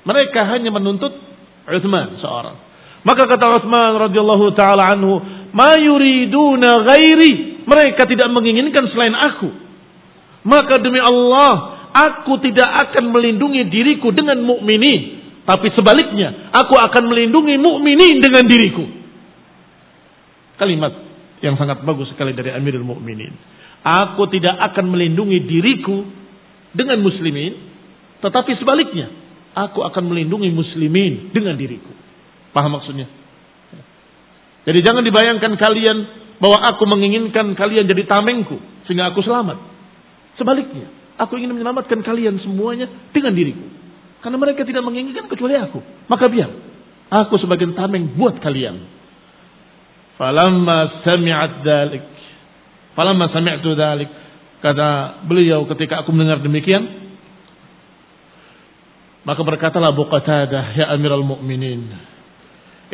Mereka 0.06 0.40
hanya 0.54 0.70
menuntut 0.70 1.10
Uthman 1.66 2.22
seorang. 2.22 2.54
Maka 3.02 3.26
kata 3.26 3.58
Uthman 3.58 4.06
radhiyallahu 4.06 4.46
taala 4.54 4.94
anhu, 4.94 5.18
"Ma 5.50 5.74
yuriduna 5.74 6.86
ghairi." 6.86 7.58
Mereka 7.66 8.06
tidak 8.06 8.30
menginginkan 8.30 8.86
selain 8.94 9.18
aku. 9.18 9.50
Maka 10.46 10.78
demi 10.78 11.02
Allah, 11.02 11.90
aku 11.90 12.38
tidak 12.38 12.70
akan 12.86 13.10
melindungi 13.10 13.66
diriku 13.66 14.14
dengan 14.14 14.38
mukminin, 14.46 15.26
tapi 15.42 15.74
sebaliknya, 15.74 16.54
aku 16.54 16.78
akan 16.78 17.10
melindungi 17.10 17.58
mukminin 17.58 18.22
dengan 18.22 18.46
diriku. 18.46 18.86
Kalimat 20.62 20.94
yang 21.42 21.58
sangat 21.58 21.82
bagus 21.82 22.14
sekali 22.14 22.30
dari 22.30 22.54
Amirul 22.54 22.86
Mukminin. 22.86 23.34
Aku 23.86 24.26
tidak 24.34 24.58
akan 24.72 24.90
melindungi 24.90 25.46
diriku 25.46 26.02
dengan 26.74 26.98
muslimin, 27.06 27.54
tetapi 28.18 28.58
sebaliknya, 28.58 29.14
aku 29.54 29.86
akan 29.86 30.10
melindungi 30.10 30.50
muslimin 30.50 31.30
dengan 31.30 31.54
diriku. 31.54 31.94
Paham 32.50 32.74
maksudnya? 32.74 33.06
Jadi 34.66 34.82
jangan 34.82 35.06
dibayangkan 35.06 35.54
kalian 35.54 35.98
bahwa 36.42 36.58
aku 36.74 36.82
menginginkan 36.90 37.54
kalian 37.54 37.86
jadi 37.86 38.02
tamengku 38.10 38.58
sehingga 38.90 39.14
aku 39.14 39.22
selamat. 39.22 39.56
Sebaliknya, 40.34 40.90
aku 41.16 41.38
ingin 41.38 41.54
menyelamatkan 41.54 42.02
kalian 42.02 42.42
semuanya 42.42 42.90
dengan 43.14 43.32
diriku. 43.32 43.64
Karena 44.20 44.36
mereka 44.42 44.66
tidak 44.66 44.82
menginginkan 44.82 45.30
kecuali 45.30 45.54
aku. 45.54 45.78
Maka 46.10 46.26
biar 46.26 46.50
aku 47.08 47.38
sebagai 47.38 47.70
tameng 47.78 48.18
buat 48.18 48.42
kalian. 48.42 48.82
Falamma 50.18 51.06
sami'at 51.06 51.62
dalik. 51.62 52.04
Falamma 52.96 53.28
sami'tu 53.28 53.76
dalik. 53.76 54.08
Kata 54.64 55.20
beliau 55.28 55.68
ketika 55.68 56.02
aku 56.02 56.10
mendengar 56.16 56.40
demikian. 56.40 57.04
Maka 59.26 59.42
berkatalah 59.42 59.92
Abu 59.92 60.08
Qatadah, 60.08 60.72
Ya 60.78 60.86
Amirul 60.94 61.26
Mu'minin. 61.26 61.92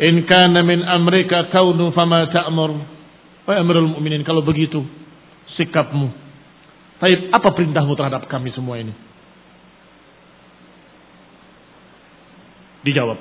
In 0.01 0.25
kana 0.27 0.65
min 0.65 0.83
amrika 0.83 1.47
kaunu 1.53 1.93
fama 1.95 2.27
ta'mur. 2.27 2.73
Wahai 3.47 3.63
Amirul 3.63 3.95
Mu'minin, 3.95 4.25
kalau 4.27 4.43
begitu 4.43 4.83
sikapmu. 5.55 6.09
Tapi 6.99 7.29
apa 7.31 7.49
perintahmu 7.53 7.93
terhadap 7.95 8.25
kami 8.27 8.51
semua 8.51 8.81
ini? 8.81 8.91
Dijawab, 12.83 13.19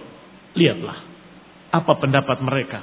lihatlah 0.59 0.99
apa 1.73 1.93
pendapat 1.97 2.39
mereka. 2.45 2.81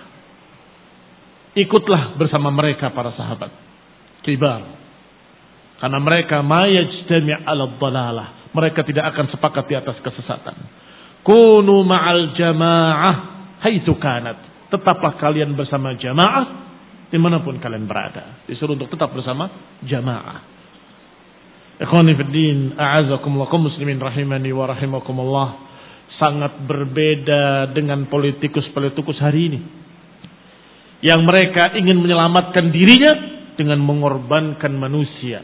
Ikutlah 1.53 2.17
bersama 2.17 2.49
mereka 2.49 2.89
para 2.93 3.13
sahabat. 3.13 3.68
Kibar. 4.29 4.61
Karena 5.81 5.97
mereka 5.97 6.45
mayajtami' 6.45 7.41
ala 7.41 7.65
dalalah. 7.73 8.27
Mereka 8.53 8.85
tidak 8.85 9.09
akan 9.15 9.25
sepakat 9.33 9.65
di 9.65 9.75
atas 9.77 9.97
kesesatan. 10.05 10.57
Kunu 11.25 11.81
ma'al 11.81 12.37
jamaah 12.37 13.15
haitsu 13.65 13.97
kanat. 13.97 14.69
Tetaplah 14.69 15.17
kalian 15.17 15.57
bersama 15.57 15.97
jamaah 15.97 16.45
di 17.09 17.17
mana 17.17 17.41
pun 17.41 17.57
kalian 17.57 17.89
berada. 17.89 18.45
Disuruh 18.45 18.77
untuk 18.77 18.93
tetap 18.93 19.09
bersama 19.09 19.49
jamaah. 19.81 20.39
Ikhwani 21.79 22.13
fiddin, 22.13 22.75
a'azakumullah 22.75 23.49
muslimin 23.55 23.97
rahimani 23.97 24.51
wa 24.51 24.67
rahimakumullah 24.67 25.49
sangat 26.19 26.67
berbeda 26.67 27.71
dengan 27.71 28.03
politikus-politikus 28.11 29.17
hari 29.23 29.41
ini. 29.47 29.59
Yang 30.99 31.21
mereka 31.23 31.71
ingin 31.79 31.95
menyelamatkan 32.03 32.75
dirinya 32.75 33.38
dengan 33.59 33.83
mengorbankan 33.83 34.71
manusia. 34.79 35.43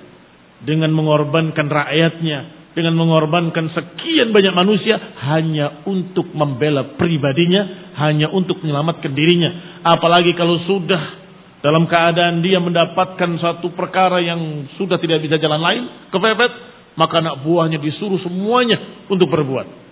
Dengan 0.63 0.95
mengorbankan 0.95 1.67
rakyatnya. 1.67 2.71
Dengan 2.71 2.95
mengorbankan 2.95 3.71
sekian 3.71 4.31
banyak 4.31 4.55
manusia 4.55 4.95
hanya 5.27 5.83
untuk 5.83 6.31
membela 6.31 6.95
pribadinya. 6.95 7.91
Hanya 7.99 8.31
untuk 8.31 8.63
menyelamatkan 8.63 9.11
dirinya. 9.11 9.83
Apalagi 9.83 10.31
kalau 10.39 10.63
sudah 10.63 11.27
dalam 11.59 11.83
keadaan 11.91 12.39
dia 12.39 12.63
mendapatkan 12.63 13.35
satu 13.43 13.75
perkara 13.75 14.23
yang 14.23 14.71
sudah 14.79 14.95
tidak 15.03 15.19
bisa 15.19 15.35
jalan 15.35 15.59
lain. 15.59 15.83
Kepepet. 16.15 16.51
Maka 16.95 17.19
anak 17.19 17.43
buahnya 17.43 17.75
disuruh 17.83 18.23
semuanya 18.23 19.03
untuk 19.11 19.27
berbuat 19.27 19.85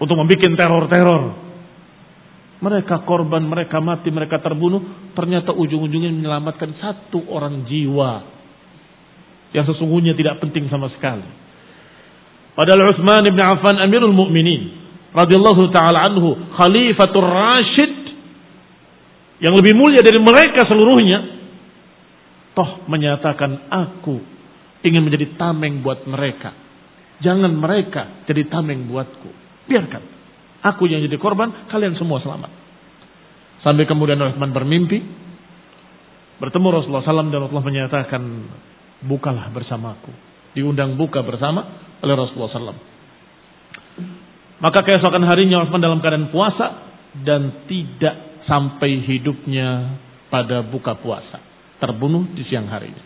untuk 0.00 0.16
membuat 0.16 0.40
teror-teror. 0.44 1.22
Mereka 2.56 3.04
korban, 3.04 3.44
mereka 3.44 3.84
mati, 3.84 4.08
mereka 4.08 4.40
terbunuh. 4.40 5.12
Ternyata 5.12 5.52
ujung-ujungnya 5.52 6.08
menyelamatkan 6.08 6.72
satu 6.80 7.28
orang 7.28 7.68
jiwa. 7.68 8.24
Yang 9.52 9.76
sesungguhnya 9.76 10.16
tidak 10.16 10.40
penting 10.40 10.68
sama 10.72 10.88
sekali. 10.92 11.24
Padahal 12.56 12.96
Utsman 12.96 13.24
bin 13.28 13.40
Affan 13.44 13.76
Amirul 13.76 14.16
Mukminin 14.16 14.72
radhiyallahu 15.12 15.68
taala 15.76 16.08
anhu 16.08 16.32
Khalifatul 16.56 17.28
Rashid 17.28 17.94
yang 19.44 19.52
lebih 19.52 19.76
mulia 19.76 20.00
dari 20.00 20.16
mereka 20.16 20.64
seluruhnya 20.64 21.36
toh 22.56 22.88
menyatakan 22.88 23.68
aku 23.68 24.16
ingin 24.80 25.04
menjadi 25.04 25.36
tameng 25.36 25.84
buat 25.84 26.08
mereka. 26.08 26.56
Jangan 27.20 27.52
mereka 27.52 28.24
jadi 28.24 28.48
tameng 28.48 28.88
buatku. 28.88 29.28
Biarkan. 29.68 30.15
Aku 30.74 30.90
yang 30.90 30.98
jadi 31.06 31.14
korban, 31.20 31.70
kalian 31.70 31.94
semua 31.94 32.18
selamat. 32.18 32.50
Sampai 33.62 33.86
kemudian 33.86 34.18
Uthman 34.18 34.50
bermimpi. 34.50 34.98
Bertemu 36.42 36.66
Rasulullah 36.68 37.06
SAW 37.06 37.30
dan 37.30 37.40
Rasulullah 37.46 37.68
menyatakan, 37.70 38.22
bukalah 39.06 39.48
bersamaku. 39.54 40.10
Diundang 40.58 40.98
buka 40.98 41.22
bersama 41.22 41.64
oleh 42.02 42.14
Rasulullah 42.18 42.50
SAW. 42.50 42.82
Maka 44.56 44.78
keesokan 44.82 45.24
harinya 45.28 45.62
Uthman 45.62 45.84
dalam 45.84 46.00
keadaan 46.02 46.32
puasa 46.32 46.66
dan 47.22 47.68
tidak 47.68 48.44
sampai 48.48 49.04
hidupnya 49.04 50.00
pada 50.32 50.64
buka 50.66 50.96
puasa. 50.98 51.38
Terbunuh 51.76 52.32
di 52.32 52.42
siang 52.48 52.66
harinya. 52.72 53.04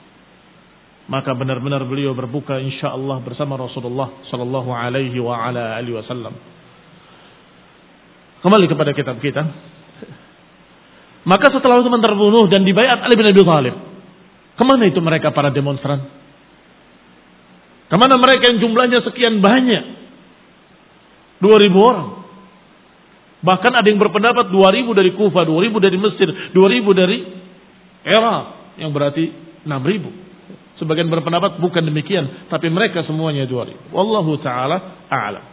Maka 1.11 1.35
benar-benar 1.35 1.83
beliau 1.91 2.15
berbuka 2.15 2.63
insya 2.63 2.95
Allah 2.95 3.19
bersama 3.19 3.59
Rasulullah 3.59 4.23
Sallallahu 4.31 4.71
Alaihi 4.71 5.19
Wasallam. 5.19 6.60
Kembali 8.41 8.67
kepada 8.69 8.97
kitab 8.97 9.21
kita. 9.21 9.43
Maka 11.29 11.53
setelah 11.53 11.85
Utsman 11.85 12.01
terbunuh 12.01 12.49
dan 12.49 12.65
dibayat 12.65 13.05
Ali 13.05 13.15
bin 13.17 13.29
Abi 13.29 13.45
Thalib. 13.45 13.77
Ke 14.57 14.63
mana 14.65 14.89
itu 14.89 15.01
mereka 15.05 15.33
para 15.33 15.53
demonstran? 15.53 16.01
Ke 17.93 17.97
mana 18.01 18.17
mereka 18.17 18.49
yang 18.49 18.65
jumlahnya 18.65 19.05
sekian 19.05 19.45
banyak? 19.45 19.85
2000 21.45 21.77
orang. 21.77 22.09
Bahkan 23.41 23.73
ada 23.73 23.87
yang 23.89 24.01
berpendapat 24.01 24.53
2000 24.53 24.93
dari 24.93 25.11
Kufa, 25.17 25.49
2000 25.49 25.81
dari 25.81 25.97
Mesir, 25.97 26.29
2000 26.53 26.93
dari 26.97 27.19
Irak. 28.05 28.45
Yang 28.81 28.91
berarti 28.93 29.25
6000. 29.69 30.81
Sebagian 30.81 31.13
berpendapat 31.13 31.61
bukan 31.61 31.85
demikian. 31.85 32.49
Tapi 32.49 32.73
mereka 32.73 33.05
semuanya 33.05 33.45
2000. 33.45 33.93
Wallahu 33.93 34.41
ta'ala 34.41 35.09
a'lam. 35.13 35.45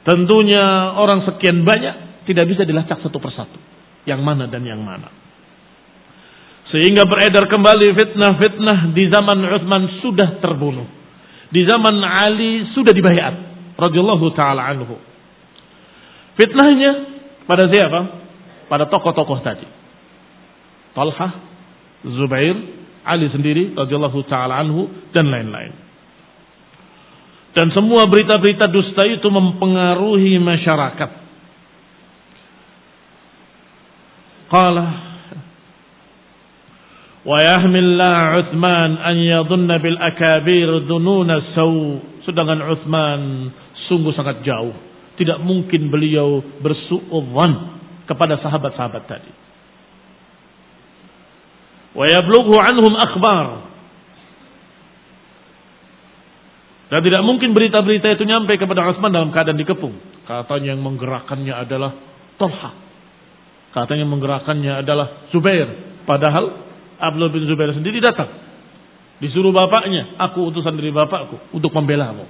Tentunya 0.00 0.96
orang 0.96 1.28
sekian 1.28 1.60
banyak 1.64 2.24
tidak 2.24 2.44
bisa 2.48 2.62
dilacak 2.64 3.00
satu 3.04 3.20
persatu. 3.20 3.58
Yang 4.08 4.20
mana 4.24 4.48
dan 4.48 4.64
yang 4.64 4.80
mana. 4.80 5.12
Sehingga 6.70 7.04
beredar 7.04 7.50
kembali 7.50 7.92
fitnah-fitnah 7.98 8.94
di 8.94 9.04
zaman 9.10 9.38
Uthman 9.42 9.82
sudah 10.00 10.38
terbunuh. 10.38 10.86
Di 11.50 11.66
zaman 11.66 11.98
Ali 12.00 12.70
sudah 12.72 12.94
dibayat. 12.94 13.50
radhiyallahu 13.80 14.36
taala 14.36 14.68
anhu. 14.70 15.00
Fitnahnya 16.36 16.90
pada 17.48 17.64
siapa? 17.66 18.00
Pada 18.68 18.84
tokoh-tokoh 18.86 19.40
tadi. 19.40 19.64
Talha, 20.92 21.28
Zubair, 22.04 22.56
Ali 23.02 23.32
sendiri 23.32 23.72
radhiyallahu 23.72 24.20
taala 24.28 24.60
anhu 24.60 24.86
dan 25.16 25.32
lain-lain. 25.32 25.89
Dan 27.50 27.74
semua 27.74 28.06
berita-berita 28.06 28.70
dusta 28.70 29.02
itu 29.10 29.26
mempengaruhi 29.26 30.38
masyarakat. 30.38 31.10
Qala 34.50 34.86
wa 37.20 37.38
yahmillah 37.38 38.18
Uthman 38.42 38.90
an 38.98 39.16
yadhunna 39.18 39.82
bil 39.82 39.98
akabir 39.98 40.86
dununa 40.86 41.54
saw. 41.54 41.74
Sedangkan 42.22 42.62
Uthman 42.70 43.50
sungguh 43.90 44.14
sangat 44.14 44.46
jauh. 44.46 44.74
Tidak 45.18 45.42
mungkin 45.42 45.90
beliau 45.90 46.42
bersuudzon 46.62 47.52
kepada 48.06 48.38
sahabat-sahabat 48.38 49.02
tadi. 49.10 49.32
Wa 51.98 52.06
yablughu 52.06 52.54
anhum 52.54 52.94
akhbar 52.94 53.69
Dan 56.90 57.06
tidak 57.06 57.22
mungkin 57.22 57.54
berita-berita 57.54 58.18
itu 58.18 58.26
nyampe 58.26 58.58
kepada 58.58 58.82
Utsman 58.90 59.14
dalam 59.14 59.30
keadaan 59.30 59.54
dikepung. 59.54 59.94
Katanya 60.26 60.74
yang 60.74 60.82
menggerakkannya 60.82 61.54
adalah 61.54 61.94
Tolha. 62.34 62.70
Katanya 63.70 64.02
yang 64.02 64.12
menggerakkannya 64.18 64.72
adalah 64.82 65.30
Zubair. 65.30 65.70
Padahal 66.02 66.66
Abdullah 66.98 67.30
bin 67.30 67.46
Zubair 67.46 67.70
sendiri 67.78 68.02
datang. 68.02 68.26
Disuruh 69.22 69.54
bapaknya, 69.54 70.18
aku 70.18 70.50
utusan 70.50 70.74
dari 70.74 70.90
bapakku 70.90 71.54
untuk 71.54 71.70
membela 71.78 72.10
mu. 72.10 72.26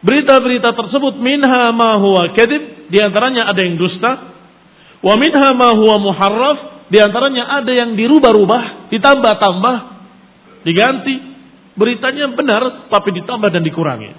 Berita-berita 0.00 0.72
tersebut 0.78 1.20
minha 1.20 1.74
ma 1.74 1.98
huwa 2.00 2.32
kadib, 2.32 2.88
di 2.88 2.98
antaranya 3.02 3.50
ada 3.50 3.60
yang 3.60 3.76
dusta, 3.76 4.10
wa 5.04 5.14
minha 5.18 5.48
ma 5.58 5.74
huwa 5.74 5.96
muharraf, 6.00 6.58
di 6.88 7.02
antaranya 7.02 7.60
ada 7.60 7.68
yang 7.74 7.98
dirubah-rubah, 7.98 8.88
ditambah-tambah, 8.94 9.76
diganti, 10.64 11.27
Beritanya 11.78 12.34
benar 12.34 12.90
tapi 12.90 13.14
ditambah 13.22 13.54
dan 13.54 13.62
dikurangi. 13.62 14.10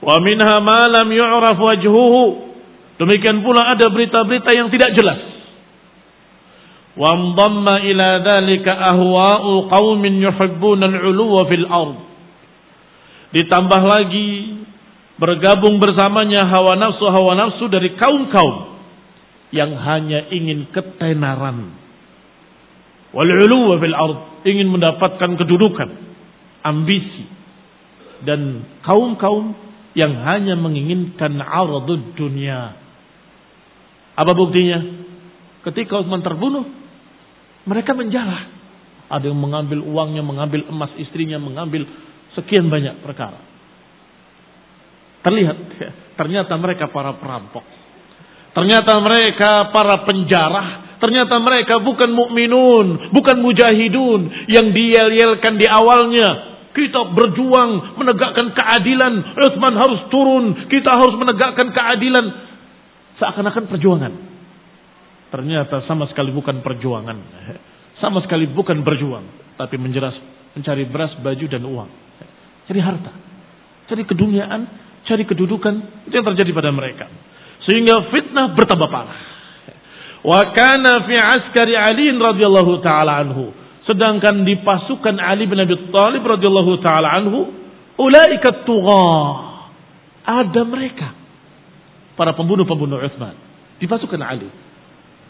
Wa 0.00 0.16
minha 0.24 0.56
ma 0.64 0.88
lam 0.88 1.08
yu'raf 1.12 1.60
wajhuhu. 1.60 2.48
Demikian 2.96 3.44
pula 3.44 3.76
ada 3.76 3.88
berita-berita 3.92 4.50
yang 4.56 4.72
tidak 4.72 4.96
jelas. 4.96 5.20
Wa 6.96 7.16
mdamma 7.16 7.84
ila 7.84 8.08
dhalika 8.24 8.72
ahwa'u 8.96 9.68
qaumin 9.68 10.24
yuhibbuna 10.24 10.88
al-'uluwa 10.88 11.48
fil 11.48 11.66
ard. 11.68 11.96
Ditambah 13.30 13.82
lagi 13.84 14.28
bergabung 15.20 15.78
bersamanya 15.78 16.48
hawa 16.48 16.80
nafsu 16.80 17.04
hawa 17.12 17.36
nafsu 17.36 17.68
dari 17.68 17.92
kaum-kaum 17.94 18.80
yang 19.52 19.76
hanya 19.76 20.32
ingin 20.32 20.72
ketenaran 20.72 21.76
wal 23.10 23.26
'uluwa 23.26 23.78
fil 23.78 23.96
ard, 23.96 24.18
ingin 24.46 24.70
mendapatkan 24.70 25.30
kedudukan, 25.38 26.09
ambisi 26.60 27.24
dan 28.24 28.64
kaum-kaum 28.84 29.56
yang 29.96 30.12
hanya 30.22 30.54
menginginkan 30.54 31.40
aradud 31.42 32.14
dunia. 32.14 32.78
Apa 34.14 34.32
buktinya? 34.36 34.78
Ketika 35.66 36.00
Utsman 36.00 36.22
terbunuh, 36.24 36.68
mereka 37.68 37.96
menjarah. 37.96 38.48
Ada 39.10 39.26
yang 39.26 39.40
mengambil 39.40 39.82
uangnya, 39.82 40.22
mengambil 40.22 40.70
emas 40.70 40.94
istrinya, 41.00 41.42
mengambil 41.42 41.84
sekian 42.38 42.70
banyak 42.70 43.02
perkara. 43.02 43.42
Terlihat, 45.26 45.56
ternyata 46.20 46.54
mereka 46.56 46.88
para 46.88 47.18
perampok. 47.18 47.66
Ternyata 48.50 48.92
mereka 49.02 49.70
para 49.74 50.06
penjarah. 50.06 50.68
Ternyata 51.00 51.40
mereka 51.40 51.80
bukan 51.80 52.12
mukminun, 52.12 53.08
bukan 53.16 53.40
mujahidun 53.40 54.52
yang 54.52 54.68
diyel-yelkan 54.68 55.56
di 55.56 55.64
awalnya. 55.64 56.49
Kita 56.70 57.10
berjuang 57.10 57.98
menegakkan 57.98 58.54
keadilan. 58.54 59.34
Utsman 59.34 59.74
harus 59.74 60.06
turun. 60.06 60.70
Kita 60.70 60.94
harus 60.94 61.18
menegakkan 61.18 61.74
keadilan. 61.74 62.26
Seakan-akan 63.18 63.66
perjuangan. 63.66 64.12
Ternyata 65.34 65.82
sama 65.90 66.06
sekali 66.10 66.30
bukan 66.30 66.62
perjuangan. 66.62 67.18
Sama 67.98 68.22
sekali 68.22 68.46
bukan 68.46 68.86
berjuang. 68.86 69.54
Tapi 69.58 69.76
menjeras, 69.76 70.14
mencari 70.54 70.86
beras, 70.86 71.12
baju, 71.20 71.46
dan 71.50 71.62
uang. 71.66 71.90
Cari 72.70 72.80
harta. 72.80 73.12
Cari 73.90 74.02
keduniaan. 74.06 74.62
Cari 75.04 75.26
kedudukan. 75.26 76.06
Itu 76.06 76.14
yang 76.14 76.26
terjadi 76.34 76.50
pada 76.54 76.70
mereka. 76.70 77.10
Sehingga 77.66 78.08
fitnah 78.14 78.54
bertambah 78.54 78.88
parah. 78.88 79.18
Wa 80.20 80.54
kana 80.54 81.02
fi 81.08 81.16
askari 81.18 81.74
Ali 81.74 82.12
radhiyallahu 82.12 82.78
taala 82.84 83.24
anhu 83.24 83.59
Sedangkan 83.90 84.46
di 84.46 84.54
pasukan 84.62 85.18
Ali 85.18 85.50
bin 85.50 85.58
Abi 85.58 85.74
Thalib 85.90 86.22
radhiyallahu 86.22 86.78
taala 86.78 87.10
anhu, 87.10 87.50
ulaika 87.98 88.62
tughah. 88.62 89.66
Ada 90.22 90.62
mereka 90.62 91.10
para 92.14 92.30
pembunuh-pembunuh 92.38 93.02
Utsman 93.02 93.34
di 93.82 93.90
pasukan 93.90 94.22
Ali. 94.22 94.46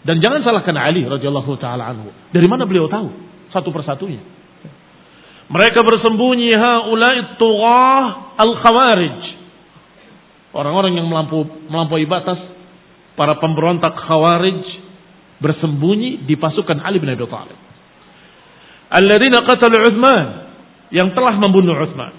Dan 0.04 0.20
jangan 0.20 0.44
salahkan 0.44 0.76
Ali 0.76 1.08
radhiyallahu 1.08 1.56
taala 1.56 1.88
anhu. 1.88 2.12
Dari 2.36 2.44
mana 2.52 2.68
beliau 2.68 2.84
tahu? 2.84 3.08
Satu 3.48 3.72
persatunya. 3.72 4.20
Mereka 5.48 5.80
bersembunyi 5.80 6.52
haulai 6.52 7.40
tughah 7.40 8.36
al-khawarij. 8.44 9.40
Orang-orang 10.52 11.00
yang 11.00 11.08
melampaui 11.08 12.04
batas, 12.04 12.36
para 13.16 13.40
pemberontak 13.40 13.96
khawarij 14.04 14.60
bersembunyi 15.40 16.28
di 16.28 16.36
pasukan 16.36 16.84
Ali 16.84 17.00
bin 17.00 17.08
Abi 17.08 17.24
Thalib 17.24 17.69
alladzina 18.90 19.46
qatalu 19.46 19.76
Utsman 19.88 20.26
yang 20.90 21.14
telah 21.14 21.38
membunuh 21.38 21.78
Utsman. 21.78 22.12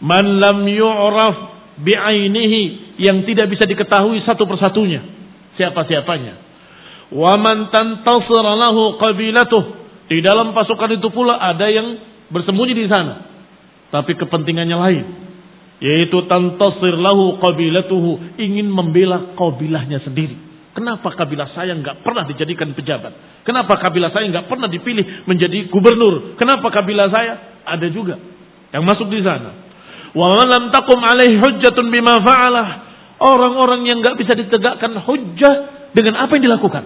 Man 0.00 0.40
lam 0.40 0.64
yu'raf 0.64 1.36
bi'ainihi 1.80 2.96
yang 3.00 3.24
tidak 3.28 3.52
bisa 3.52 3.68
diketahui 3.68 4.24
satu 4.24 4.48
persatunya 4.48 5.04
siapa-siapanya. 5.60 6.34
Wa 7.12 7.36
man 7.36 7.68
tantasir 7.68 8.44
lahu 8.44 8.96
qabilatuh 8.96 9.62
di 10.10 10.18
dalam 10.24 10.50
pasukan 10.56 10.98
itu 10.98 11.08
pula 11.14 11.38
ada 11.38 11.70
yang 11.70 12.00
bersembunyi 12.34 12.74
di 12.74 12.86
sana 12.90 13.30
tapi 13.94 14.18
kepentingannya 14.18 14.78
lain 14.78 15.04
yaitu 15.82 16.18
tantasir 16.30 16.94
lahu 16.98 17.38
qabilatuhu 17.38 18.38
ingin 18.38 18.70
membela 18.70 19.34
kabilahnya 19.38 20.02
sendiri 20.02 20.49
Kenapa 20.70 21.10
kabilah 21.18 21.50
saya 21.50 21.74
nggak 21.74 22.06
pernah 22.06 22.22
dijadikan 22.30 22.70
pejabat? 22.78 23.42
Kenapa 23.42 23.74
kabilah 23.74 24.14
saya 24.14 24.30
nggak 24.30 24.46
pernah 24.46 24.70
dipilih 24.70 25.26
menjadi 25.26 25.66
gubernur? 25.66 26.38
Kenapa 26.38 26.70
kabilah 26.70 27.10
saya 27.10 27.32
ada 27.66 27.90
juga 27.90 28.14
yang 28.70 28.86
masuk 28.86 29.10
di 29.10 29.18
sana? 29.18 29.66
Wa 30.14 30.30
lam 30.46 30.70
takum 30.70 31.02
alaihi 31.02 31.42
hujjatun 31.42 31.90
bima 31.90 32.22
fa'alah. 32.22 32.68
Orang-orang 33.20 33.84
yang 33.84 33.98
nggak 33.98 34.16
bisa 34.16 34.32
ditegakkan 34.38 34.94
hujjah 35.02 35.54
dengan 35.90 36.22
apa 36.22 36.38
yang 36.38 36.46
dilakukan? 36.46 36.84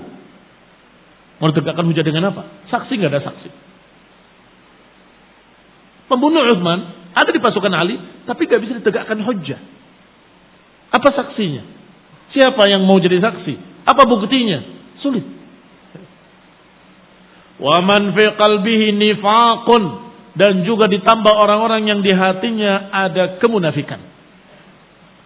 Mau 1.38 1.52
ditegakkan 1.52 1.84
hujjah 1.84 2.02
dengan 2.08 2.32
apa? 2.32 2.42
Saksi 2.72 2.92
nggak 2.96 3.12
ada 3.12 3.22
saksi. 3.22 3.48
Pembunuh 6.08 6.40
Uthman 6.56 7.12
ada 7.12 7.30
di 7.30 7.38
pasukan 7.38 7.70
Ali, 7.76 8.00
tapi 8.24 8.48
nggak 8.48 8.60
bisa 8.64 8.72
ditegakkan 8.80 9.20
hujjah. 9.22 9.60
Apa 10.88 11.08
saksinya? 11.12 11.62
Siapa 12.32 12.64
yang 12.66 12.82
mau 12.88 12.96
jadi 12.98 13.20
saksi? 13.20 13.73
Apa 13.84 14.02
buktinya? 14.08 14.60
Sulit. 15.04 15.24
Wa 17.60 17.80
man 17.84 18.16
fi 18.16 18.24
qalbihi 18.34 18.96
nifaqun 18.98 19.82
dan 20.34 20.66
juga 20.66 20.90
ditambah 20.90 21.30
orang-orang 21.30 21.86
yang 21.86 22.00
di 22.02 22.10
hatinya 22.10 22.90
ada 22.90 23.38
kemunafikan. 23.38 24.02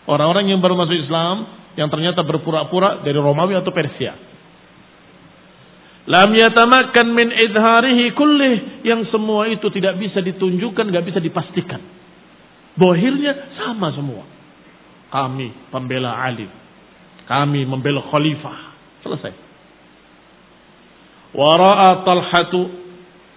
Orang-orang 0.04 0.52
yang 0.52 0.60
baru 0.60 0.76
masuk 0.76 0.96
Islam 0.96 1.48
yang 1.76 1.88
ternyata 1.88 2.24
berpura-pura 2.24 3.00
dari 3.00 3.16
Romawi 3.16 3.56
atau 3.56 3.72
Persia. 3.72 4.16
Lam 6.08 6.32
yatamakkan 6.32 7.04
min 7.12 7.28
idharihi 7.28 8.16
kullih 8.16 8.80
yang 8.80 9.04
semua 9.12 9.44
itu 9.52 9.68
tidak 9.68 10.00
bisa 10.00 10.24
ditunjukkan, 10.24 10.88
nggak 10.88 11.04
bisa 11.04 11.20
dipastikan. 11.20 11.84
Bohirnya 12.80 13.52
sama 13.60 13.92
semua. 13.92 14.24
Kami 15.12 15.68
pembela 15.68 16.16
Ali, 16.16 16.48
kami 17.28 17.68
membela 17.68 18.00
khalifah. 18.08 18.56
Selesai. 19.04 19.32
Wara'a 21.36 22.08
Talhatu 22.08 22.60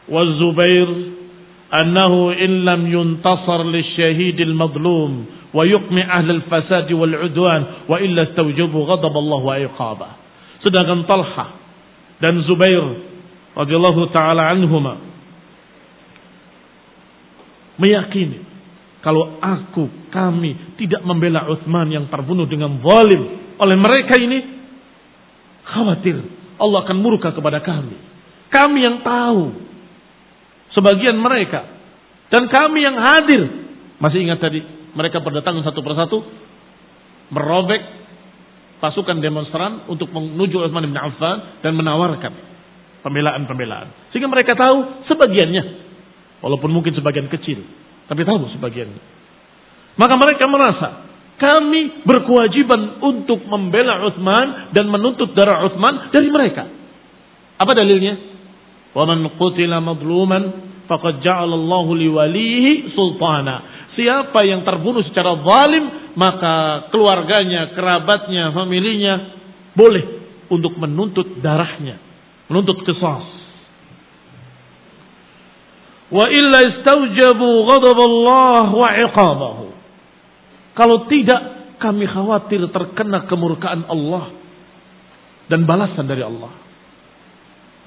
wa 0.07 0.21
Zubair 0.39 0.89
annahu 1.71 2.31
in 2.31 2.63
lam 2.63 2.87
yuntasar 2.87 3.67
lisyahid 3.67 4.39
al-madlum 4.39 5.27
wa 5.51 5.67
yuqmi 5.67 5.99
ahli 6.07 6.39
al-fasad 6.39 6.87
wal 6.95 7.15
udwan 7.27 7.85
wa 7.91 7.99
illa 7.99 8.31
istawjabu 8.31 8.79
ghadab 8.87 9.11
Allah 9.11 9.39
wa 9.43 9.55
iqaba. 9.59 10.09
Sedangkan 10.63 11.03
Talha 11.03 11.47
dan 12.23 12.39
Zubair 12.47 12.85
radhiyallahu 13.59 14.07
taala 14.15 14.55
anhuma 14.55 15.03
meyakini 17.75 18.47
kalau 19.01 19.41
aku 19.41 20.13
kami 20.13 20.77
tidak 20.77 21.01
membela 21.01 21.49
Utsman 21.49 21.89
yang 21.89 22.05
terbunuh 22.07 22.45
dengan 22.45 22.77
zalim 22.79 23.40
oleh 23.61 23.77
mereka 23.77 24.17
ini 24.17 24.39
khawatir 25.69 26.17
Allah 26.57 26.85
akan 26.85 26.97
murka 26.97 27.33
kepada 27.33 27.61
kami. 27.61 27.97
Kami 28.49 28.79
yang 28.81 29.01
tahu 29.05 29.53
sebagian 30.77 31.17
mereka 31.17 31.65
dan 32.33 32.49
kami 32.49 32.81
yang 32.81 32.97
hadir. 32.97 33.41
Masih 34.01 34.25
ingat 34.25 34.41
tadi 34.41 34.61
mereka 34.97 35.21
berdatangan 35.21 35.61
satu 35.61 35.79
persatu 35.85 36.17
merobek 37.31 37.81
pasukan 38.81 39.21
demonstran 39.21 39.85
untuk 39.89 40.09
menuju 40.09 40.57
Utsman 40.67 40.89
bin 40.89 40.97
Affan 40.97 41.61
dan 41.61 41.77
menawarkan 41.77 42.33
pembelaan-pembelaan. 43.05 44.09
Sehingga 44.09 44.29
mereka 44.29 44.57
tahu 44.57 45.05
sebagiannya. 45.05 45.63
Walaupun 46.41 46.73
mungkin 46.73 46.97
sebagian 46.97 47.29
kecil. 47.29 47.61
Tapi 48.09 48.25
tahu 48.25 48.49
sebagiannya. 48.57 49.01
Maka 50.01 50.13
mereka 50.17 50.49
merasa 50.49 51.10
kami 51.41 52.05
berkewajiban 52.05 53.01
untuk 53.01 53.41
membela 53.49 54.05
Utsman 54.05 54.69
dan 54.77 54.85
menuntut 54.85 55.33
darah 55.33 55.65
Utsman 55.65 56.13
dari 56.13 56.29
mereka. 56.29 56.69
Apa 57.57 57.73
dalilnya? 57.73 58.13
Man 58.93 59.25
qutila 59.41 59.81
madluman 59.81 60.69
faqad 60.85 61.25
ja'ala 61.25 61.57
Allahu 61.57 61.97
liwalihi 61.97 62.93
sultana. 62.93 63.89
Siapa 63.97 64.45
yang 64.45 64.61
terbunuh 64.61 65.01
secara 65.09 65.35
zalim, 65.41 66.13
maka 66.15 66.87
keluarganya, 66.93 67.73
kerabatnya, 67.73 68.53
familinya 68.53 69.35
boleh 69.73 70.05
untuk 70.51 70.77
menuntut 70.77 71.41
darahnya, 71.41 71.97
menuntut 72.47 72.85
qisas. 72.85 73.27
Wa 76.11 76.27
illa 76.27 76.59
istaujabu 76.69 77.49
ghadab 77.71 77.97
Allah 77.97 78.67
wa 78.67 78.89
iqabahu. 78.91 79.70
Kalau 80.71 81.07
tidak, 81.11 81.75
kami 81.81 82.05
khawatir 82.05 82.61
terkena 82.69 83.25
kemurkaan 83.25 83.89
Allah 83.89 84.31
dan 85.49 85.67
balasan 85.67 86.05
dari 86.07 86.23
Allah. 86.23 86.53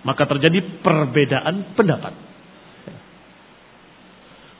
Maka 0.04 0.28
terjadi 0.28 0.84
perbedaan 0.84 1.72
pendapat. 1.72 2.12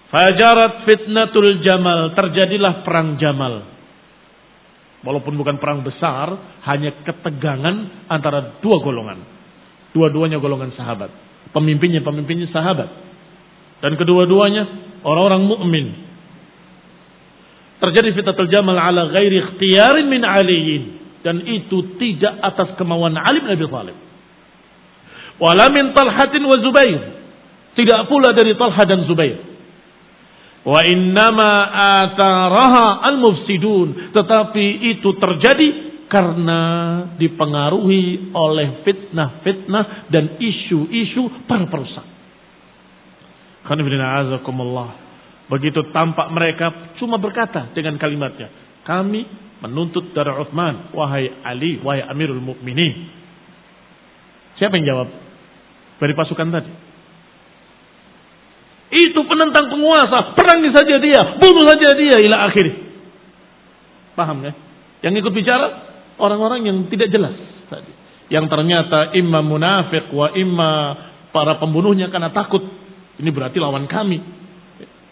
Fajarat 0.08 0.88
fitnatul 0.88 1.60
jamal, 1.66 2.14
terjadilah 2.16 2.86
perang 2.86 3.20
jamal. 3.20 3.66
Walaupun 5.04 5.36
bukan 5.36 5.60
perang 5.60 5.84
besar, 5.84 6.32
hanya 6.64 7.04
ketegangan 7.04 8.08
antara 8.08 8.56
dua 8.64 8.80
golongan. 8.80 9.20
Dua-duanya 9.92 10.40
golongan 10.40 10.72
sahabat. 10.72 11.12
Pemimpinnya 11.52 12.00
pemimpinnya 12.00 12.48
sahabat. 12.48 12.88
Dan 13.84 14.00
kedua-duanya 14.00 14.64
orang-orang 15.04 15.44
mukmin 15.44 15.86
Terjadi 17.82 18.14
fitnatul 18.14 18.50
jamal 18.50 18.78
ala 18.78 19.10
ghairi 19.10 19.40
ikhtiyarin 19.42 20.06
min 20.06 20.22
aliyin. 20.22 20.82
Dan 21.24 21.40
itu 21.42 21.96
tidak 21.96 22.36
atas 22.44 22.76
kemauan 22.76 23.16
Ali 23.16 23.40
bin 23.40 23.56
Abi 23.56 23.64
Thalib. 23.64 23.96
Wala 25.40 25.66
min 25.72 25.96
Talhatin 25.96 26.42
wa 26.44 26.56
Zubair. 26.60 27.00
Tidak 27.74 28.00
pula 28.06 28.36
dari 28.36 28.54
Talha 28.54 28.84
dan 28.86 29.08
Zubair. 29.08 29.40
Wa 30.64 30.80
innama 30.84 31.50
ataraha 32.04 33.02
al-mufsidun. 33.10 34.14
Tetapi 34.14 34.66
itu 34.94 35.10
terjadi 35.18 35.68
karena 36.08 36.60
dipengaruhi 37.18 38.30
oleh 38.30 38.86
fitnah-fitnah 38.86 40.12
dan 40.12 40.38
isu-isu 40.38 41.48
para 41.50 41.66
perusak. 41.66 42.06
Begitu 45.44 45.92
tampak 45.92 46.32
mereka 46.32 46.96
cuma 46.96 47.20
berkata 47.20 47.68
dengan 47.76 48.00
kalimatnya. 48.00 48.48
Kami 48.84 49.24
menuntut 49.60 50.12
darah 50.16 50.40
Uthman. 50.40 50.92
Wahai 50.96 51.28
Ali, 51.44 51.80
wahai 51.84 52.04
Amirul 52.04 52.40
Mukminin. 52.40 53.12
Siapa 54.56 54.76
yang 54.80 54.86
jawab? 54.88 55.08
Dari 56.00 56.12
pasukan 56.16 56.48
tadi. 56.48 56.72
Itu 58.94 59.20
penentang 59.26 59.68
penguasa. 59.72 60.36
Perangi 60.38 60.70
saja 60.70 60.96
dia. 61.02 61.22
Bunuh 61.40 61.64
saja 61.66 61.88
dia. 61.98 62.16
Ila 62.22 62.46
akhir. 62.46 62.66
Paham 64.14 64.46
ya? 64.46 64.52
Yang 65.02 65.26
ikut 65.26 65.32
bicara 65.34 65.66
orang-orang 66.16 66.64
yang 66.64 66.76
tidak 66.88 67.10
jelas 67.10 67.34
tadi. 67.66 67.90
Yang 68.30 68.48
ternyata 68.48 69.12
imma 69.18 69.42
munafik 69.42 70.08
wa 70.14 70.32
imma 70.32 70.72
para 71.34 71.58
pembunuhnya 71.58 72.08
karena 72.08 72.30
takut. 72.30 72.62
Ini 73.18 73.30
berarti 73.34 73.58
lawan 73.58 73.90
kami. 73.90 74.43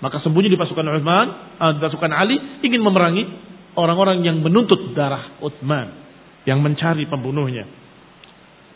Maka 0.03 0.19
sembunyi 0.19 0.51
di 0.51 0.59
pasukan 0.59 0.83
Uthman, 0.99 1.27
uh, 1.63 1.79
pasukan 1.79 2.11
Ali 2.11 2.35
ingin 2.67 2.83
memerangi 2.83 3.23
orang-orang 3.79 4.27
yang 4.27 4.43
menuntut 4.43 4.99
darah 4.99 5.39
Uthman, 5.39 5.95
yang 6.43 6.59
mencari 6.59 7.07
pembunuhnya. 7.07 7.65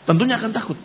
Tentunya 0.07 0.39
akan 0.39 0.51
takut. 0.55 0.79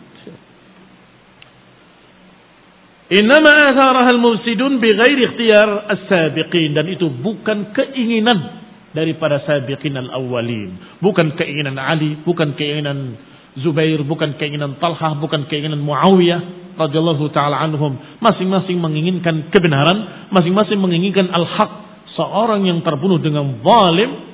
Innama 3.13 3.51
atharah 3.71 4.09
al-mufsidun 4.09 4.81
bighairi 4.81 5.31
ikhtiyar 5.31 5.69
as-sabiqin 5.95 6.75
dan 6.75 6.91
itu 6.91 7.07
bukan 7.07 7.71
keinginan 7.71 8.63
daripada 8.91 9.43
sabiqin 9.47 9.95
al-awwalin, 9.95 10.99
bukan 10.99 11.39
keinginan 11.39 11.79
Ali, 11.79 12.19
bukan 12.25 12.57
keinginan 12.59 13.15
Zubair, 13.53 14.01
bukan 14.01 14.33
keinginan 14.41 14.81
Talha, 14.81 15.13
bukan 15.21 15.45
keinginan 15.45 15.77
Muawiyah 15.77 16.62
radhiyallahu 16.77 17.29
taala 17.33 17.61
anhum. 17.61 17.97
Masing-masing 18.19 18.79
menginginkan 18.79 19.49
kebenaran, 19.49 20.29
masing-masing 20.33 20.77
menginginkan 20.79 21.29
al-haq. 21.29 21.85
Seorang 22.13 22.69
yang 22.69 22.85
terbunuh 22.85 23.17
dengan 23.17 23.57
zalim 23.65 24.33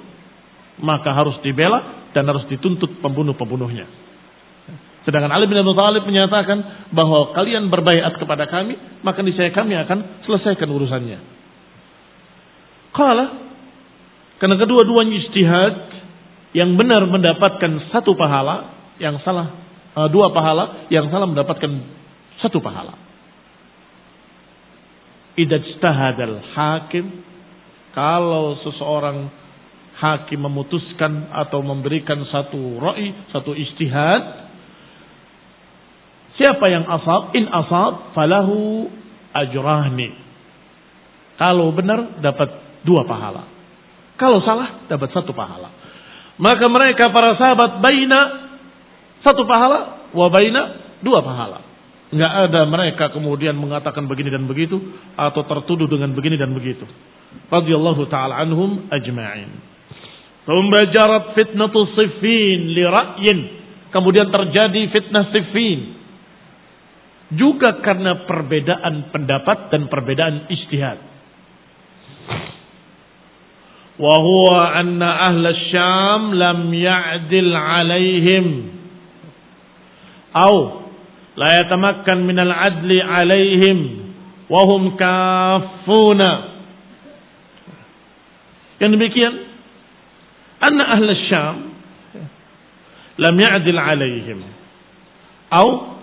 maka 0.83 1.11
harus 1.15 1.39
dibela 1.43 2.09
dan 2.11 2.27
harus 2.27 2.43
dituntut 2.51 2.99
pembunuh-pembunuhnya. 2.99 3.87
Sedangkan 5.07 5.31
Ali 5.31 5.47
bin 5.47 5.59
Abi 5.59 5.71
Thalib 5.73 6.03
menyatakan 6.03 6.91
bahwa 6.91 7.31
kalian 7.31 7.71
berbaiat 7.71 8.19
kepada 8.19 8.51
kami, 8.51 8.75
maka 8.99 9.23
niscaya 9.23 9.49
kami 9.55 9.73
akan 9.79 10.27
selesaikan 10.27 10.67
urusannya. 10.67 11.19
Kala 12.91 13.25
karena 14.39 14.55
kedua-duanya 14.55 15.15
ijtihad 15.19 15.75
yang 16.55 16.73
benar 16.79 17.03
mendapatkan 17.05 17.91
satu 17.91 18.15
pahala, 18.15 18.71
yang 18.97 19.19
salah 19.21 19.51
uh, 19.93 20.07
dua 20.07 20.31
pahala, 20.31 20.87
yang 20.89 21.11
salah 21.11 21.27
mendapatkan 21.27 21.98
satu 22.39 22.59
pahala. 22.59 22.95
Idajtahadal 25.39 26.39
hakim 26.55 27.05
kalau 27.95 28.59
seseorang 28.63 29.31
hakim 29.99 30.39
memutuskan 30.43 31.31
atau 31.31 31.59
memberikan 31.63 32.23
satu 32.27 32.79
ra'i, 32.79 33.11
satu 33.31 33.51
ijtihad, 33.55 34.49
Siapa 36.39 36.71
yang 36.71 36.87
asab? 36.87 37.35
In 37.35 37.51
asab 37.51 38.15
falahu 38.15 38.87
ajrahni. 39.35 40.15
Kalau 41.35 41.75
benar 41.75 42.23
dapat 42.23 42.79
dua 42.87 43.03
pahala. 43.03 43.43
Kalau 44.15 44.39
salah 44.47 44.87
dapat 44.87 45.11
satu 45.11 45.35
pahala. 45.35 45.67
Maka 46.39 46.71
mereka 46.71 47.11
para 47.11 47.35
sahabat 47.35 47.83
baina 47.83 48.19
satu 49.19 49.43
pahala 49.43 50.07
wa 50.15 50.27
baina 50.31 50.95
dua 51.03 51.19
pahala. 51.19 51.59
Enggak 52.09 52.33
ada 52.49 52.61
mereka 52.65 53.05
kemudian 53.13 53.53
mengatakan 53.53 54.09
begini 54.09 54.33
dan 54.33 54.49
begitu 54.49 54.81
atau 55.13 55.45
tertuduh 55.45 55.85
dengan 55.85 56.09
begini 56.17 56.41
dan 56.41 56.49
begitu. 56.57 56.85
Radhiyallahu 57.53 58.09
taala 58.09 58.41
anhum 58.41 58.89
ajma'in. 58.89 59.49
Thumma 60.49 60.89
jarat 60.89 61.37
fitnatu 61.37 61.85
siffin 61.93 62.73
li 62.73 62.81
ra'yin. 62.81 63.39
Kemudian 63.93 64.33
terjadi 64.33 64.81
fitnah 64.89 65.29
siffin 65.29 65.99
juga 67.29 67.77
karena 67.85 68.25
perbedaan 68.25 69.13
pendapat 69.13 69.69
dan 69.69 69.85
perbedaan 69.85 70.49
istihad. 70.49 70.97
Wa 74.01 74.15
huwa 74.17 74.73
anna 74.73 75.29
ahla 75.29 75.53
Syam 75.69 76.33
lam 76.33 76.73
ya'dil 76.73 77.53
alaihim 77.53 78.45
au 80.33 80.88
la 81.39 81.63
yatamakkan 81.63 82.19
min 82.27 82.35
al-adli 82.35 82.99
alaihim 82.99 83.79
wa 84.51 84.61
hum 84.67 84.99
kafuna. 84.99 86.31
Yang 88.83 88.91
demikian 88.99 89.33
anna 90.59 90.83
ahla 90.99 91.11
Syam 91.31 91.57
lam 93.19 93.35
ya'dil 93.39 93.79
alaihim 93.79 94.39
au 95.51 95.99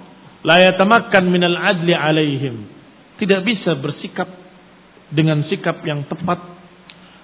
la 0.47 0.57
yatamakkan 0.63 1.27
minal 1.27 1.59
adli 1.59 1.93
alaihim. 1.93 2.71
Tidak 3.17 3.41
bisa 3.45 3.75
bersikap 3.81 4.29
dengan 5.09 5.45
sikap 5.49 5.81
yang 5.85 6.05
tepat 6.05 6.39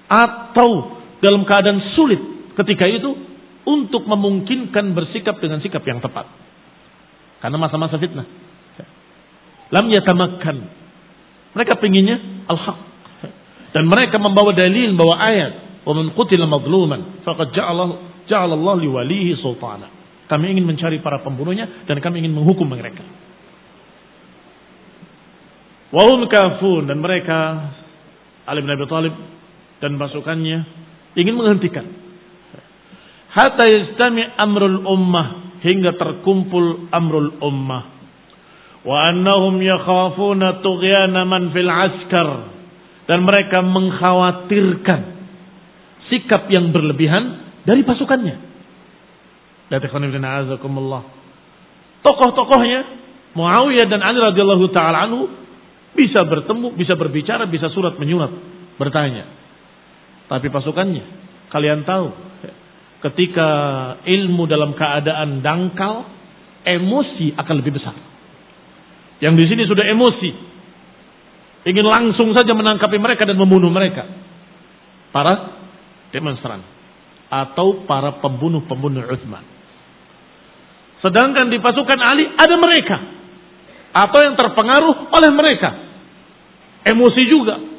atau 0.08 1.00
dalam 1.20 1.44
keadaan 1.44 1.92
sulit 1.94 2.20
ketika 2.56 2.88
itu 2.88 3.12
untuk 3.62 4.08
memungkinkan 4.08 4.96
bersikap 4.96 5.38
dengan 5.38 5.60
sikap 5.62 5.84
yang 5.86 6.02
tepat. 6.02 6.26
Karena 7.42 7.58
masa-masa 7.58 7.98
fitnah. 7.98 8.24
Lam 9.74 9.90
yatamakkan. 9.90 10.56
Mereka 11.58 11.82
pinginnya 11.82 12.46
al-haq. 12.46 12.78
Dan 13.74 13.90
mereka 13.90 14.22
membawa 14.22 14.54
dalil, 14.54 14.94
membawa 14.94 15.18
ayat. 15.26 15.52
Wa 15.82 15.90
man 15.90 16.14
qutila 16.14 16.46
madluman 16.46 17.26
faqad 17.26 17.50
ja'ala 17.50 17.84
ja'ala 18.30 18.54
Allah 18.54 18.74
liwalihi 18.86 19.34
sultana. 19.42 19.90
Kami 20.30 20.54
ingin 20.54 20.64
mencari 20.64 21.02
para 21.02 21.18
pembunuhnya 21.20 21.84
dan 21.90 21.98
kami 21.98 22.22
ingin 22.22 22.30
menghukum 22.30 22.70
mereka. 22.70 23.02
Wahum 25.92 26.24
kafun 26.30 26.88
dan 26.88 27.02
mereka 27.02 27.68
Ali 28.48 28.64
bin 28.64 28.72
Abi 28.72 28.86
Thalib 28.88 29.12
dan 29.82 29.98
pasukannya 29.98 30.58
ingin 31.18 31.34
menghentikan. 31.36 31.84
Hatta 33.34 33.66
yastami 33.66 34.24
amrul 34.38 34.86
ummah 34.86 35.41
hingga 35.62 35.94
terkumpul 35.96 36.90
amrul 36.90 37.38
ummah. 37.38 37.82
Wa 38.82 39.14
annahum 39.14 39.62
yakhafuna 39.62 40.58
tughyana 40.60 41.22
man 41.22 41.54
fil 41.54 41.70
askar 41.70 42.28
dan 43.06 43.22
mereka 43.22 43.62
mengkhawatirkan 43.62 45.00
sikap 46.10 46.50
yang 46.50 46.74
berlebihan 46.74 47.54
dari 47.62 47.86
pasukannya. 47.86 48.50
Tokoh-tokohnya 52.02 52.80
Muawiyah 53.32 53.88
dan 53.88 54.04
Ali 54.04 54.20
radhiyallahu 54.20 54.66
taala 54.76 55.08
anhu 55.08 55.24
bisa 55.96 56.24
bertemu, 56.24 56.76
bisa 56.76 56.96
berbicara, 56.96 57.48
bisa 57.48 57.72
surat 57.72 57.96
menyurat, 57.96 58.32
bertanya. 58.76 59.28
Tapi 60.28 60.48
pasukannya, 60.52 61.04
kalian 61.48 61.84
tahu, 61.84 62.12
ketika 63.02 63.48
ilmu 64.06 64.46
dalam 64.46 64.78
keadaan 64.78 65.42
dangkal, 65.42 66.06
emosi 66.62 67.34
akan 67.34 67.54
lebih 67.58 67.74
besar. 67.74 67.94
Yang 69.18 69.34
di 69.38 69.44
sini 69.54 69.62
sudah 69.66 69.86
emosi, 69.86 70.30
ingin 71.66 71.86
langsung 71.86 72.30
saja 72.34 72.54
menangkapi 72.54 72.98
mereka 72.98 73.26
dan 73.26 73.38
membunuh 73.38 73.70
mereka. 73.70 74.06
Para 75.12 75.34
demonstran 76.14 76.62
atau 77.32 77.88
para 77.88 78.20
pembunuh-pembunuh 78.20 79.08
Uthman. 79.08 79.44
Sedangkan 81.00 81.50
di 81.50 81.58
pasukan 81.58 82.00
Ali 82.00 82.28
ada 82.28 82.54
mereka. 82.60 82.96
Atau 83.92 84.24
yang 84.24 84.38
terpengaruh 84.38 85.10
oleh 85.10 85.30
mereka. 85.34 85.70
Emosi 86.86 87.22
juga. 87.26 87.71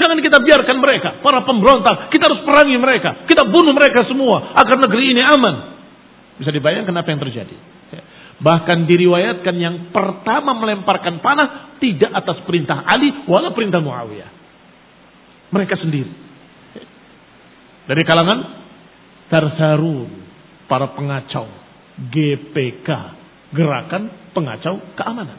Jangan 0.00 0.16
kita 0.24 0.40
biarkan 0.40 0.76
mereka, 0.80 1.20
para 1.20 1.44
pemberontak. 1.44 2.08
Kita 2.08 2.24
harus 2.24 2.40
perangi 2.48 2.80
mereka. 2.80 3.28
Kita 3.28 3.44
bunuh 3.44 3.76
mereka 3.76 4.08
semua 4.08 4.56
agar 4.56 4.80
negeri 4.80 5.12
ini 5.12 5.20
aman. 5.20 5.54
Bisa 6.40 6.48
dibayangkan 6.48 6.96
apa 6.96 7.08
yang 7.12 7.20
terjadi. 7.20 7.56
Bahkan 8.40 8.88
diriwayatkan 8.88 9.54
yang 9.60 9.92
pertama 9.92 10.56
melemparkan 10.56 11.20
panah 11.20 11.76
tidak 11.76 12.08
atas 12.16 12.40
perintah 12.48 12.88
Ali 12.88 13.28
wala 13.28 13.52
perintah 13.52 13.84
Muawiyah. 13.84 14.30
Mereka 15.52 15.76
sendiri. 15.76 16.12
Dari 17.84 18.02
kalangan 18.08 18.38
Tarsarun, 19.28 20.10
para 20.64 20.96
pengacau. 20.96 21.46
GPK 22.00 22.88
gerakan 23.52 24.32
pengacau 24.32 24.80
keamanan. 24.96 25.36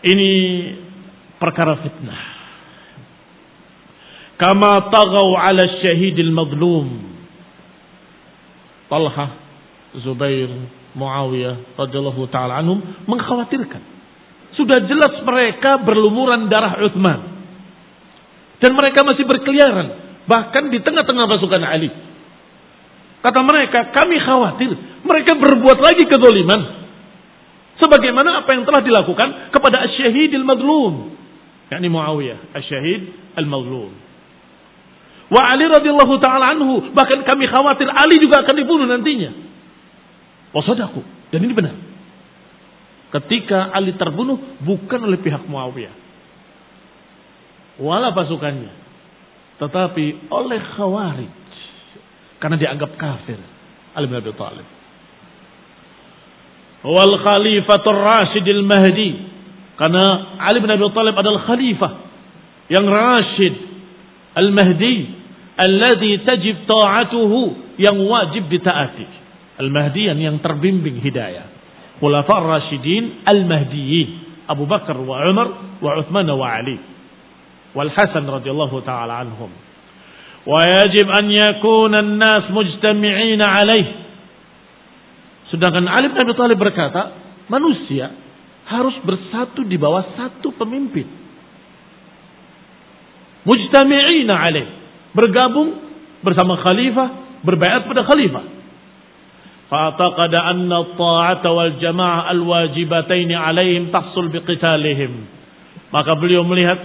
Ini 0.00 0.32
perkara 1.36 1.76
fitnah. 1.84 2.20
Kama 4.40 4.88
tagaw 4.88 5.36
ala 5.36 5.64
syahidil 5.84 6.32
madlum. 6.32 6.88
Talha, 8.88 9.26
Zubair, 10.00 10.48
Muawiyah 10.96 11.78
radhiyallahu 11.78 12.26
taala 12.32 12.58
anhum 12.58 12.80
mengkhawatirkan. 13.06 13.82
Sudah 14.58 14.82
jelas 14.88 15.22
mereka 15.22 15.78
berlumuran 15.84 16.50
darah 16.50 16.80
Uthman. 16.82 17.20
Dan 18.58 18.74
mereka 18.74 19.06
masih 19.06 19.24
berkeliaran. 19.24 19.88
Bahkan 20.26 20.64
di 20.68 20.78
tengah-tengah 20.82 21.24
pasukan 21.30 21.62
Ali. 21.64 21.88
Kata 23.20 23.40
mereka, 23.44 23.92
kami 23.92 24.16
khawatir 24.16 24.70
mereka 25.04 25.36
berbuat 25.36 25.78
lagi 25.80 26.08
kezoliman. 26.08 26.79
Sebagaimana 27.80 28.44
apa 28.44 28.50
yang 28.52 28.68
telah 28.68 28.84
dilakukan 28.84 29.50
kepada 29.50 29.88
Asyahid 29.88 30.36
al-Madlum. 30.36 31.16
yakni 31.72 31.88
Muawiyah, 31.88 32.52
Asyahid 32.52 33.34
al-Madlum. 33.40 33.90
Wa 35.30 35.40
Ali 35.48 35.64
radhiyallahu 35.64 36.14
taala 36.20 36.52
anhu, 36.52 36.92
bahkan 36.92 37.22
kami 37.24 37.48
khawatir 37.48 37.88
Ali 37.88 38.20
juga 38.20 38.44
akan 38.44 38.54
dibunuh 38.54 38.84
nantinya. 38.84 39.30
Wasadaku, 40.50 41.00
dan 41.30 41.40
ini 41.40 41.54
benar. 41.54 41.74
Ketika 43.10 43.74
Ali 43.74 43.94
terbunuh 43.94 44.60
bukan 44.62 45.00
oleh 45.06 45.18
pihak 45.18 45.46
Muawiyah. 45.48 45.94
Wala 47.80 48.12
pasukannya. 48.12 48.70
Tetapi 49.56 50.30
oleh 50.30 50.60
Khawarij. 50.76 51.32
Karena 52.40 52.56
dianggap 52.56 52.96
kafir. 52.96 53.40
Ali 53.96 54.06
bin 54.06 54.16
Abi 54.20 54.32
Thalib. 54.36 54.79
Wal 56.80 57.14
khalifatul 57.20 58.00
rasyidil 58.00 58.62
mahdi. 58.64 59.10
Karena 59.76 60.36
Ali 60.40 60.60
bin 60.60 60.68
Abi 60.68 60.84
Thalib 60.92 61.16
adalah 61.16 61.44
khalifah. 61.44 61.92
Yang 62.68 62.86
rasyid. 62.88 63.54
Al-Mahdi. 64.36 64.96
Alladhi 65.56 66.20
tajib 66.24 66.68
ta'atuhu. 66.68 67.76
Yang 67.80 67.96
wajib 68.04 68.42
ditaati. 68.52 69.06
Al-Mahdi 69.60 70.08
yang 70.08 70.40
terbimbing 70.40 71.00
hidayah. 71.00 71.48
Khulafar 72.00 72.44
rasyidin 72.44 73.24
al-Mahdiyin. 73.24 74.08
Abu 74.48 74.64
Bakar 74.68 74.96
wa 74.96 75.20
Umar 75.24 75.48
wa 75.80 75.90
Uthman 76.00 76.28
wa 76.28 76.46
Ali. 76.48 76.76
Wal 77.76 77.92
Hasan 77.92 78.24
radhiyallahu 78.24 78.82
taala 78.84 79.24
anhum. 79.24 79.70
ويجب 80.46 81.04
أن 81.20 81.30
يكون 81.30 81.94
الناس 81.94 82.50
مجتمعين 82.50 83.42
عليه 83.44 83.86
Sedangkan 85.50 85.86
Ali 85.90 86.14
bin 86.14 86.18
Abi 86.22 86.32
Thalib 86.38 86.58
berkata, 86.62 87.10
manusia 87.50 88.14
harus 88.70 88.94
bersatu 89.02 89.66
di 89.66 89.74
bawah 89.74 90.14
satu 90.14 90.54
pemimpin. 90.54 91.10
Mujtami'ina 93.42 94.34
alaih. 94.34 94.66
Bergabung 95.10 95.74
bersama 96.22 96.54
khalifah, 96.62 97.42
berbaiat 97.42 97.82
pada 97.90 98.06
khalifah. 98.06 98.44
Fa'ataqada 99.70 100.38
anna 100.54 100.86
ta'ata 100.94 101.48
wal 101.50 101.74
jama'ah 101.82 102.30
al-wajibataini 102.30 103.34
alaihim 103.34 103.90
tahsul 103.90 104.30
biqitalihim. 104.30 105.26
Maka 105.90 106.14
beliau 106.14 106.46
melihat 106.46 106.78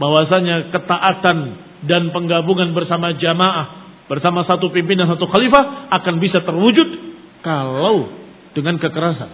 bahwasanya 0.00 0.72
ketaatan 0.72 1.38
dan 1.84 2.08
penggabungan 2.12 2.72
bersama 2.72 3.12
jamaah 3.16 3.80
bersama 4.08 4.42
satu 4.48 4.72
pimpinan 4.72 5.06
satu 5.06 5.28
khalifah 5.28 5.92
akan 5.92 6.14
bisa 6.18 6.42
terwujud 6.42 7.09
kalau 7.40 8.08
dengan 8.56 8.76
kekerasan. 8.80 9.30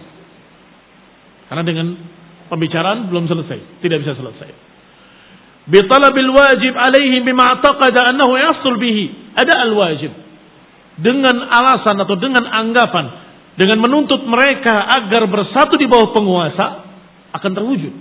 Karena 1.47 1.63
dengan 1.63 1.87
pembicaraan 2.51 3.07
belum 3.07 3.27
selesai, 3.27 3.81
tidak 3.83 4.03
bisa 4.03 4.13
selesai. 4.19 4.49
Bitalabil 5.67 6.31
wajib 6.31 6.73
alaihim 6.75 7.27
bima 7.27 7.59
taqada 7.59 8.15
annahu 8.15 8.39
yasul 8.39 8.79
bihi. 8.79 9.35
Ada 9.35 9.67
al-wajib. 9.67 10.11
Dengan 10.97 11.45
alasan 11.45 11.99
atau 11.99 12.15
dengan 12.17 12.47
anggapan 12.47 13.27
dengan 13.57 13.81
menuntut 13.81 14.21
mereka 14.29 14.85
agar 15.01 15.25
bersatu 15.25 15.81
di 15.81 15.89
bawah 15.89 16.13
penguasa 16.13 16.65
akan 17.33 17.51
terwujud. 17.57 17.93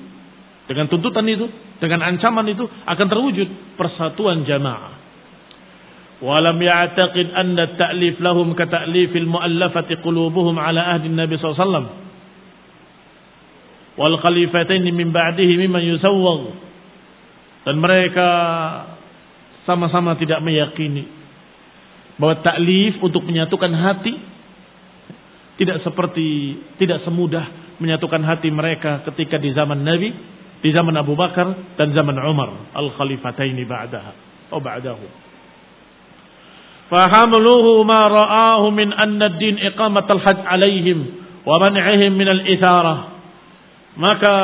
Dengan 0.69 0.85
tuntutan 0.93 1.25
itu, 1.25 1.49
dengan 1.81 2.05
ancaman 2.05 2.45
itu 2.53 2.69
akan 2.69 3.07
terwujud 3.09 3.49
persatuan 3.81 4.45
jamaah. 4.45 5.06
Walam 6.17 6.57
ya'taqid 6.57 7.29
anna 7.37 7.77
ta'lif 7.77 8.17
lahum 8.25 8.57
ka 8.57 8.65
ta'lifil 8.65 9.29
mu'allafati 9.29 10.01
qulubuhum 10.01 10.57
ala 10.57 10.97
ahdi 10.97 11.13
Nabi 11.13 11.37
SAW. 11.37 11.93
Wal 13.97 14.17
khalifatain 14.25 14.85
min 14.85 15.13
ba'dihi 15.13 15.61
mimman 15.61 15.85
yusawwag. 15.85 16.57
Dan 17.69 17.77
mereka 17.83 18.29
sama-sama 19.67 20.17
tidak 20.17 20.41
meyakini 20.41 21.05
bahwa 22.17 22.41
taklif 22.41 22.97
untuk 23.03 23.27
menyatukan 23.29 23.73
hati 23.77 24.15
tidak 25.61 25.85
seperti 25.85 26.57
tidak 26.81 27.05
semudah 27.05 27.77
menyatukan 27.77 28.25
hati 28.25 28.49
mereka 28.49 29.05
ketika 29.13 29.37
di 29.37 29.53
zaman 29.53 29.85
Nabi 29.85 30.15
di 30.65 30.71
zaman 30.73 30.97
Abu 30.97 31.13
Bakar 31.13 31.77
dan 31.77 31.93
zaman 31.93 32.17
Umar 32.17 32.73
al-khalifataini 32.73 33.69
ba'daha 33.69 34.13
atau 34.49 34.63
ba'dahu 34.63 35.05
ma 36.91 38.01
ra'ahu 38.07 38.67
min 38.71 38.95
anna 38.95 39.27
ad-din 39.27 39.59
iqamat 39.59 40.07
al-hajj 40.07 40.39
alaihim 40.47 40.99
wa 41.43 41.59
man'ihim 41.59 42.15
min 42.15 42.29
al-ithara. 42.31 43.19
Maka 43.97 44.35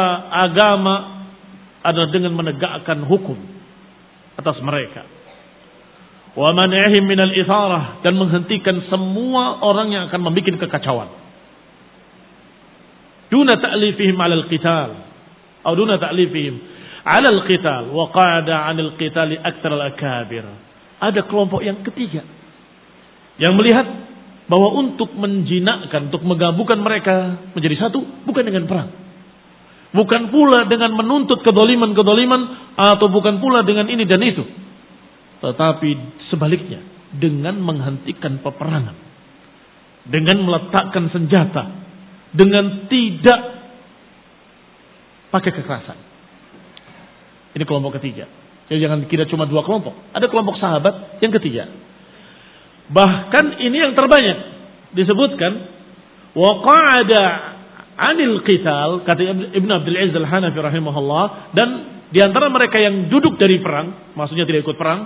agama 0.49 0.95
adalah 1.85 2.11
dengan 2.11 2.33
menegakkan 2.35 3.05
hukum 3.07 3.37
atas 4.39 4.59
mereka. 4.65 5.07
Wa 6.33 6.51
man'ihim 6.57 7.05
min 7.07 7.21
al-ithara 7.21 8.01
dan 8.03 8.19
menghentikan 8.19 8.81
semua 8.91 9.63
orang 9.63 9.93
yang 9.93 10.03
akan 10.09 10.21
membuat 10.27 10.59
kekacauan. 10.67 11.11
Duna 13.31 13.55
ta'lifihim 13.61 14.17
'ala 14.17 14.35
al-qital 14.45 14.91
atau 15.63 15.75
duna 15.79 15.97
ta'lifihim 15.97 16.55
ala 17.07 17.29
al-qital 17.39 17.95
wa 17.95 18.11
qa'ada 18.11 18.67
'anil 18.67 18.99
qitali 18.99 19.39
aktsar 19.39 19.73
al-akabir. 19.73 20.72
Ada 21.03 21.27
kelompok 21.27 21.67
yang 21.67 21.83
ketiga 21.83 22.23
yang 23.43 23.59
melihat 23.59 23.87
bahwa 24.47 24.69
untuk 24.85 25.15
menjinakkan, 25.17 26.13
untuk 26.13 26.23
menggabungkan 26.27 26.79
mereka 26.83 27.41
menjadi 27.57 27.89
satu 27.89 28.05
bukan 28.29 28.45
dengan 28.45 28.69
perang. 28.69 28.91
Bukan 29.93 30.33
pula 30.33 30.65
dengan 30.73 30.97
menuntut 30.97 31.45
kedoliman-kedoliman 31.45 32.75
atau 32.81 33.13
bukan 33.13 33.41
pula 33.45 33.61
dengan 33.61 33.89
ini 33.93 34.09
dan 34.09 34.25
itu. 34.25 34.41
Tetapi 35.45 35.91
sebaliknya 36.33 36.81
dengan 37.13 37.61
menghentikan 37.61 38.41
peperangan. 38.41 38.97
Dengan 40.09 40.49
meletakkan 40.49 41.13
senjata. 41.13 41.65
Dengan 42.33 42.89
tidak 42.89 43.41
pakai 45.29 45.51
kekerasan. 45.61 45.99
Ini 47.53 47.65
kelompok 47.69 48.01
ketiga. 48.01 48.42
Jadi 48.73 48.81
jangan 48.81 49.05
kira 49.05 49.29
cuma 49.29 49.45
dua 49.45 49.61
kelompok. 49.69 49.93
Ada 50.17 50.33
kelompok 50.33 50.57
sahabat 50.57 51.21
yang 51.21 51.29
ketiga. 51.37 51.69
Bahkan 52.89 53.61
ini 53.61 53.77
yang 53.85 53.93
terbanyak 53.93 54.39
disebutkan 54.97 55.53
waqa'ada 56.33 57.25
anil 58.01 58.41
qital 58.49 59.05
kata 59.05 59.53
Ibn 59.53 59.71
Abdul 59.77 59.97
Aziz 60.01 60.17
Al-Hanafi 60.17 60.57
rahimahullah 60.57 61.53
dan 61.53 61.69
di 62.09 62.25
antara 62.25 62.49
mereka 62.49 62.81
yang 62.81 63.13
duduk 63.13 63.37
dari 63.37 63.61
perang, 63.61 64.17
maksudnya 64.17 64.49
tidak 64.49 64.65
ikut 64.65 64.77
perang, 64.81 65.05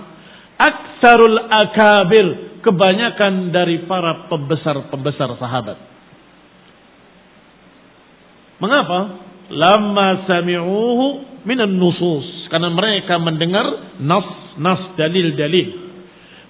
aksarul 0.55 1.39
akabir, 1.51 2.59
kebanyakan 2.63 3.51
dari 3.51 3.83
para 3.83 4.31
pembesar-pembesar 4.31 5.35
sahabat. 5.35 5.77
Mengapa? 8.63 9.27
lama 9.47 10.27
sami'uhu 10.27 11.05
minan 11.47 11.79
nusus 11.79 12.27
karena 12.47 12.69
mereka 12.71 13.19
mendengar 13.19 13.97
nas 13.99 14.27
nas 14.59 14.81
dalil 14.99 15.35
dalil. 15.35 15.67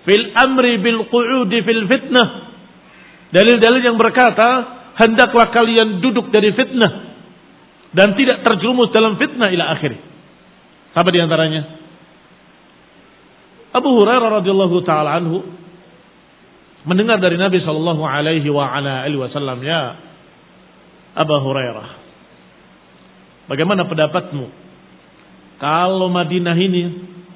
Fil 0.08 0.26
amri 0.34 0.80
bil 0.80 1.06
qu'udi 1.12 1.60
fil 1.62 1.84
fitnah. 1.86 2.28
Dalil-dalil 3.28 3.84
yang 3.84 4.00
berkata 4.00 4.48
hendaklah 4.96 5.52
kalian 5.52 6.00
duduk 6.00 6.32
dari 6.32 6.56
fitnah 6.56 6.92
dan 7.92 8.16
tidak 8.16 8.46
terjerumus 8.48 8.94
dalam 8.96 9.20
fitnah 9.20 9.52
ila 9.52 9.76
akhir. 9.76 10.00
Apa 10.96 11.10
di 11.12 11.20
antaranya? 11.20 11.62
Abu 13.76 14.00
Hurairah 14.00 14.42
radhiyallahu 14.42 14.78
taala 14.88 15.20
anhu 15.20 15.44
mendengar 16.88 17.20
dari 17.20 17.36
Nabi 17.36 17.60
sallallahu 17.60 18.02
alaihi 18.08 18.48
wa 18.48 18.64
ala 18.64 19.04
alihi 19.04 19.20
wasallam 19.20 19.60
ya 19.60 20.00
Abu 21.20 21.36
Hurairah 21.36 22.08
Bagaimana 23.48 23.88
pendapatmu? 23.88 24.67
Kalau 25.58 26.08
Madinah 26.14 26.54
ini 26.54 26.82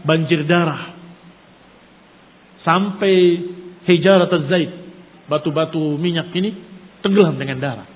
banjir 0.06 0.46
darah 0.46 0.94
sampai 2.62 3.14
hijarat 3.90 4.30
zaid 4.50 4.72
batu-batu 5.26 5.98
minyak 5.98 6.30
ini 6.38 6.54
tenggelam 7.02 7.38
dengan 7.38 7.58
darah. 7.58 7.90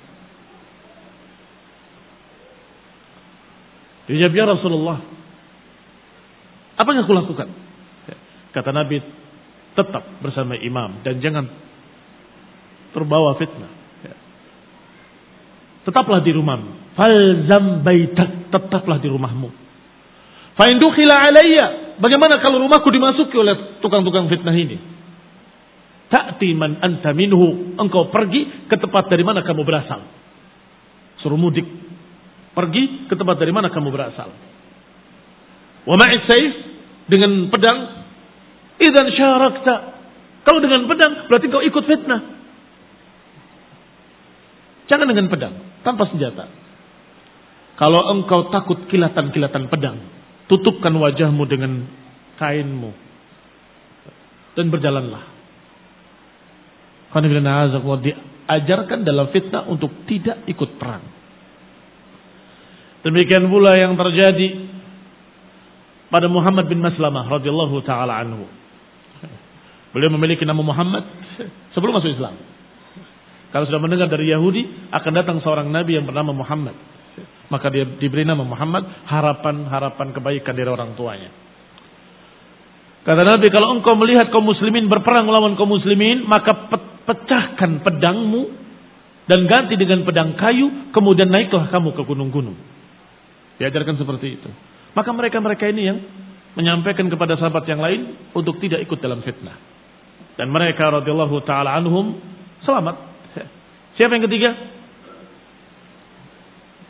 Dia 4.06 4.30
ya 4.30 4.46
Rasulullah, 4.46 5.02
apa 6.78 6.90
yang 6.94 7.10
aku 7.10 7.14
lakukan? 7.18 7.50
Kata 8.54 8.70
Nabi, 8.70 9.02
tetap 9.74 10.22
bersama 10.22 10.54
imam 10.62 11.02
dan 11.02 11.18
jangan 11.20 11.46
terbawa 12.94 13.34
fitnah. 13.42 13.74
Tetaplah 15.86 16.22
di 16.26 16.34
rumahmu. 16.34 16.98
Falzam 16.98 17.86
baitak, 17.86 18.50
tetaplah 18.50 18.98
di 18.98 19.10
rumahmu. 19.10 19.65
Fa'in 20.56 20.80
dukhila 20.80 21.16
alayya. 21.20 21.66
Bagaimana 22.00 22.40
kalau 22.40 22.64
rumahku 22.64 22.88
dimasuki 22.92 23.36
oleh 23.36 23.80
tukang-tukang 23.84 24.32
fitnah 24.32 24.56
ini? 24.56 24.80
Ta'ti 26.08 26.56
man 26.56 26.80
anta 26.80 27.12
minhu. 27.12 27.76
Engkau 27.76 28.08
pergi 28.08 28.68
ke 28.72 28.76
tempat 28.80 29.12
dari 29.12 29.24
mana 29.28 29.44
kamu 29.44 29.68
berasal. 29.68 30.00
Suruh 31.20 31.40
mudik. 31.40 31.68
Pergi 32.56 33.12
ke 33.12 33.16
tempat 33.20 33.36
dari 33.36 33.52
mana 33.52 33.68
kamu 33.68 33.92
berasal. 33.92 34.32
Wa 35.84 35.96
ma'is. 36.00 36.24
Dengan 37.12 37.52
pedang. 37.52 37.80
Idan 38.80 39.08
syarakta. 39.12 39.76
Kalau 40.48 40.60
dengan 40.64 40.88
pedang 40.88 41.14
berarti 41.28 41.46
kau 41.52 41.64
ikut 41.64 41.84
fitnah. 41.84 42.22
Jangan 44.88 45.08
dengan 45.12 45.28
pedang. 45.28 45.56
Tanpa 45.84 46.08
senjata. 46.08 46.48
Kalau 47.76 48.08
engkau 48.16 48.48
takut 48.56 48.88
kilatan-kilatan 48.88 49.68
pedang 49.68 50.16
Tutupkan 50.46 50.94
wajahmu 50.94 51.44
dengan 51.50 51.72
kainmu. 52.38 52.92
Dan 54.56 54.70
berjalanlah. 54.70 55.24
Diajarkan 57.16 59.00
dalam 59.08 59.32
fitnah 59.32 59.66
untuk 59.72 59.92
tidak 60.06 60.44
ikut 60.46 60.78
perang. 60.78 61.04
Demikian 63.06 63.46
pula 63.48 63.78
yang 63.78 63.94
terjadi 63.94 64.66
pada 66.10 66.26
Muhammad 66.26 66.66
bin 66.66 66.82
Maslamah 66.82 67.30
radhiyallahu 67.30 67.78
taala 67.86 68.18
anhu. 68.18 68.50
Beliau 69.94 70.12
memiliki 70.12 70.44
nama 70.44 70.60
Muhammad 70.60 71.08
sebelum 71.72 71.96
masuk 71.96 72.12
Islam. 72.12 72.36
Kalau 73.56 73.64
sudah 73.72 73.80
mendengar 73.80 74.12
dari 74.12 74.28
Yahudi 74.28 74.92
akan 74.92 75.12
datang 75.16 75.38
seorang 75.40 75.72
nabi 75.72 75.96
yang 75.96 76.04
bernama 76.04 76.36
Muhammad. 76.36 76.76
Maka 77.46 77.70
dia 77.70 77.86
diberi 77.86 78.26
nama 78.26 78.42
Muhammad 78.42 79.06
harapan-harapan 79.06 80.08
kebaikan 80.18 80.54
dari 80.58 80.70
orang 80.70 80.98
tuanya. 80.98 81.30
Kata 83.06 83.22
Nabi, 83.22 83.54
kalau 83.54 83.78
engkau 83.78 83.94
melihat 83.94 84.34
kaum 84.34 84.50
muslimin 84.50 84.90
berperang 84.90 85.30
melawan 85.30 85.54
kaum 85.54 85.70
muslimin, 85.70 86.26
maka 86.26 86.58
pecahkan 87.06 87.86
pedangmu 87.86 88.50
dan 89.30 89.46
ganti 89.46 89.78
dengan 89.78 90.02
pedang 90.02 90.34
kayu, 90.34 90.90
kemudian 90.90 91.30
naiklah 91.30 91.70
kamu 91.70 91.94
ke 91.94 92.02
gunung-gunung. 92.02 92.58
Diajarkan 93.62 94.02
seperti 94.02 94.42
itu. 94.42 94.50
Maka 94.98 95.10
mereka-mereka 95.14 95.70
ini 95.70 95.82
yang 95.86 95.98
menyampaikan 96.58 97.06
kepada 97.12 97.38
sahabat 97.38 97.68
yang 97.70 97.78
lain 97.78 98.32
untuk 98.34 98.58
tidak 98.58 98.82
ikut 98.82 98.98
dalam 98.98 99.22
fitnah. 99.22 99.54
Dan 100.34 100.50
mereka 100.50 100.90
radhiyallahu 100.90 101.46
taala 101.46 101.78
anhum 101.78 102.18
selamat. 102.66 102.96
Siapa 104.02 104.12
yang 104.18 104.26
ketiga? 104.28 104.50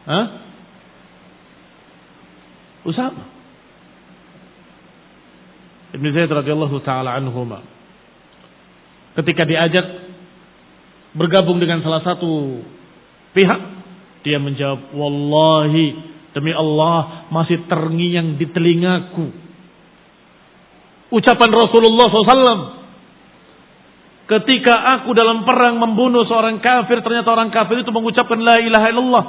Hah? 0.05 0.25
Usama. 2.85 3.23
Ibn 5.95 6.05
Zaid 6.11 6.29
radhiyallahu 6.29 6.77
taala 6.85 7.17
anhuma. 7.17 7.65
Ketika 9.15 9.47
diajak 9.47 9.85
bergabung 11.15 11.57
dengan 11.57 11.81
salah 11.81 12.03
satu 12.03 12.61
pihak, 13.31 13.61
dia 14.27 14.37
menjawab, 14.37 14.91
"Wallahi, 14.91 15.85
demi 16.35 16.51
Allah 16.51 17.27
masih 17.31 17.63
terngiang 17.65 18.35
di 18.35 18.45
telingaku." 18.51 19.33
Ucapan 21.15 21.51
Rasulullah 21.53 22.07
SAW 22.11 22.75
Ketika 24.25 24.73
aku 24.97 25.13
dalam 25.13 25.45
perang 25.45 25.77
membunuh 25.77 26.25
seorang 26.25 26.57
kafir, 26.57 26.97
ternyata 27.05 27.29
orang 27.29 27.53
kafir 27.53 27.85
itu 27.85 27.93
mengucapkan 27.93 28.41
la 28.41 28.57
ilaha 28.57 28.89
illallah. 28.89 29.25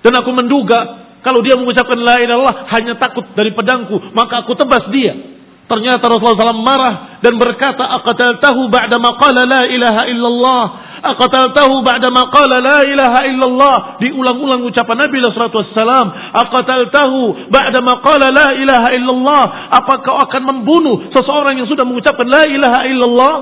Dan 0.00 0.16
aku 0.16 0.32
menduga 0.32 1.03
kalau 1.24 1.40
dia 1.40 1.56
mengucapkan 1.56 1.96
la 1.96 2.20
ilaha 2.20 2.68
hanya 2.76 3.00
takut 3.00 3.24
dari 3.32 3.56
pedangku, 3.56 4.12
maka 4.12 4.44
aku 4.44 4.52
tebas 4.60 4.92
dia. 4.92 5.34
Ternyata 5.64 6.04
Rasulullah 6.04 6.52
SAW 6.52 6.60
marah 6.60 6.94
dan 7.24 7.40
berkata, 7.40 7.88
"Aqataltahu 7.96 8.68
ba'da 8.68 9.00
maqala 9.00 9.48
la 9.48 9.62
ilaha 9.64 10.04
illallah." 10.04 10.62
Aqataltahu 11.04 11.80
ba'da 11.80 12.12
maqala 12.12 12.60
la 12.60 12.84
ilaha 12.84 13.20
illallah. 13.24 13.76
Diulang-ulang 14.04 14.60
ucapan 14.68 15.08
Nabi 15.08 15.24
alaihi 15.24 15.32
wasallam, 15.32 16.06
"Aqataltahu 16.36 17.48
ba'da 17.48 17.80
maqala 17.80 18.28
la 18.28 18.48
ilaha 18.60 18.88
illallah." 18.92 19.44
Apakah 19.72 20.28
akan 20.28 20.42
membunuh 20.44 21.08
seseorang 21.16 21.56
yang 21.56 21.68
sudah 21.68 21.88
mengucapkan 21.88 22.28
la 22.28 22.44
ilaha 22.44 22.80
illallah? 22.84 23.34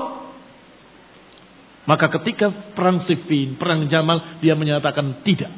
Maka 1.83 2.07
ketika 2.07 2.47
perang 2.79 3.03
Siffin, 3.03 3.59
perang 3.59 3.91
Jamal, 3.91 4.39
dia 4.39 4.55
menyatakan 4.55 5.19
tidak. 5.27 5.51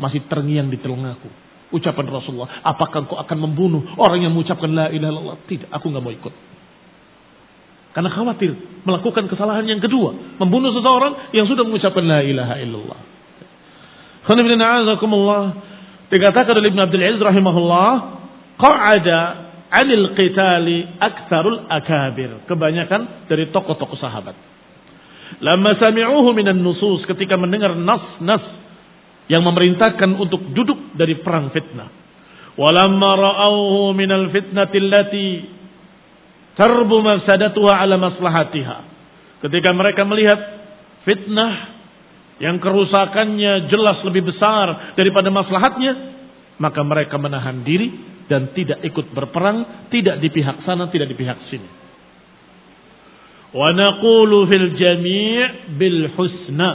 Masih 0.00 0.24
terngiang 0.24 0.72
di 0.72 0.80
telingaku 0.80 1.47
ucapan 1.74 2.06
Rasulullah. 2.08 2.64
Apakah 2.64 3.04
engkau 3.04 3.16
akan 3.20 3.38
membunuh 3.38 3.82
orang 4.00 4.24
yang 4.24 4.32
mengucapkan 4.32 4.70
la 4.72 4.88
ilaha 4.88 5.12
illallah? 5.12 5.36
Tidak, 5.44 5.68
aku 5.68 5.86
nggak 5.92 6.02
mau 6.04 6.12
ikut. 6.14 6.34
Karena 7.92 8.14
khawatir 8.14 8.52
melakukan 8.84 9.26
kesalahan 9.26 9.66
yang 9.66 9.80
kedua, 9.82 10.38
membunuh 10.38 10.70
seseorang 10.70 11.34
yang 11.34 11.50
sudah 11.50 11.64
mengucapkan 11.66 12.04
la 12.04 12.20
ilaha 12.22 12.54
illallah. 12.60 13.00
Dikatakan 16.08 16.54
oleh 16.56 16.68
Ibn 16.72 16.80
Abdul 16.88 17.04
Aziz 17.04 17.20
rahimahullah, 17.20 17.90
qa'ada 18.56 19.20
'anil 19.68 20.16
qitali 20.16 20.88
aktsarul 20.96 21.68
akabir. 21.68 22.48
Kebanyakan 22.48 23.28
dari 23.28 23.52
tokoh-tokoh 23.52 24.00
sahabat. 24.00 24.36
Lama 25.44 25.76
sami'uhu 25.76 26.32
minan 26.32 26.64
nusus 26.64 27.04
ketika 27.04 27.36
mendengar 27.36 27.76
nas-nas 27.76 28.40
yang 29.28 29.44
memerintahkan 29.44 30.10
untuk 30.16 30.40
duduk 30.56 30.96
dari 30.96 31.20
perang 31.20 31.52
fitnah. 31.52 31.88
Walamma 32.58 33.10
ra'awhu 33.14 33.94
minal 33.94 34.32
fitnati 34.34 34.76
allati 34.82 35.28
tarbu 36.58 36.96
mafsadatuha 37.04 37.72
ala 37.78 37.96
maslahatiha. 38.00 38.76
Ketika 39.46 39.70
mereka 39.70 40.02
melihat 40.02 40.40
fitnah 41.06 41.78
yang 42.42 42.58
kerusakannya 42.58 43.70
jelas 43.70 44.02
lebih 44.02 44.26
besar 44.34 44.96
daripada 44.98 45.30
maslahatnya, 45.30 45.92
maka 46.58 46.82
mereka 46.82 47.14
menahan 47.14 47.62
diri 47.62 47.94
dan 48.26 48.50
tidak 48.52 48.82
ikut 48.82 49.14
berperang, 49.14 49.88
tidak 49.94 50.18
di 50.18 50.28
pihak 50.34 50.66
sana, 50.66 50.90
tidak 50.90 51.14
di 51.14 51.16
pihak 51.16 51.38
sini. 51.52 51.68
Wa 53.54 53.70
naqulu 53.72 54.50
fil 54.50 54.68
jami' 54.76 55.72
bil 55.78 56.10
husna. 56.18 56.70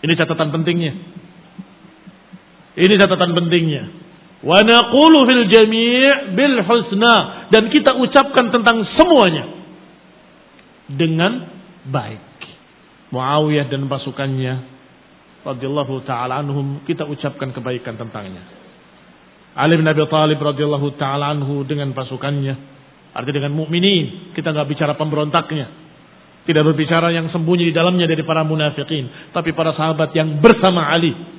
Ini 0.00 0.12
catatan 0.14 0.54
pentingnya. 0.54 0.92
Ini 2.76 2.94
catatan 3.00 3.32
pentingnya. 3.32 3.84
Wa 4.44 4.60
naqulu 4.60 5.24
fil 5.24 5.44
jami' 5.48 6.36
bil 6.36 6.60
husna. 6.60 7.48
Dan 7.48 7.72
kita 7.72 7.96
ucapkan 7.96 8.52
tentang 8.52 8.84
semuanya. 9.00 9.44
Dengan 10.92 11.32
baik. 11.88 12.22
Muawiyah 13.10 13.66
dan 13.72 13.88
pasukannya 13.88 14.76
radhiyallahu 15.46 16.02
taala 16.02 16.42
anhum 16.42 16.82
kita 16.82 17.06
ucapkan 17.06 17.54
kebaikan 17.54 17.94
tentangnya. 17.94 18.42
Ali 19.56 19.78
bin 19.78 19.86
Abi 19.86 20.02
Thalib 20.10 20.42
radhiyallahu 20.42 20.98
taala 21.00 21.32
anhu 21.32 21.64
dengan 21.64 21.94
pasukannya. 21.96 22.54
Artinya 23.16 23.40
dengan 23.40 23.56
mukminin. 23.56 24.36
Kita 24.36 24.52
nggak 24.52 24.68
bicara 24.68 24.92
pemberontaknya. 25.00 25.88
Tidak 26.44 26.62
berbicara 26.62 27.10
yang 27.10 27.32
sembunyi 27.32 27.72
di 27.72 27.74
dalamnya 27.74 28.04
dari 28.04 28.20
para 28.22 28.44
munafikin. 28.44 29.32
Tapi 29.32 29.56
para 29.56 29.72
sahabat 29.72 30.12
yang 30.12 30.38
bersama 30.44 30.92
Ali 30.92 31.35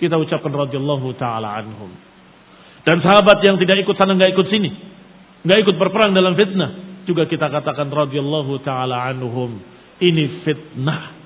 kita 0.00 0.16
ucapkan 0.20 0.52
radhiyallahu 0.52 1.16
taala 1.16 1.56
anhum. 1.56 1.90
Dan 2.86 3.02
sahabat 3.02 3.42
yang 3.42 3.56
tidak 3.58 3.82
ikut 3.82 3.96
sana 3.98 4.14
nggak 4.14 4.30
ikut 4.36 4.46
sini, 4.46 4.70
nggak 5.42 5.58
ikut 5.66 5.76
berperang 5.80 6.14
dalam 6.14 6.38
fitnah, 6.38 7.02
juga 7.08 7.26
kita 7.26 7.48
katakan 7.48 7.88
radhiyallahu 7.90 8.62
taala 8.62 9.06
anhum. 9.08 9.58
Ini 9.96 10.44
fitnah. 10.44 11.16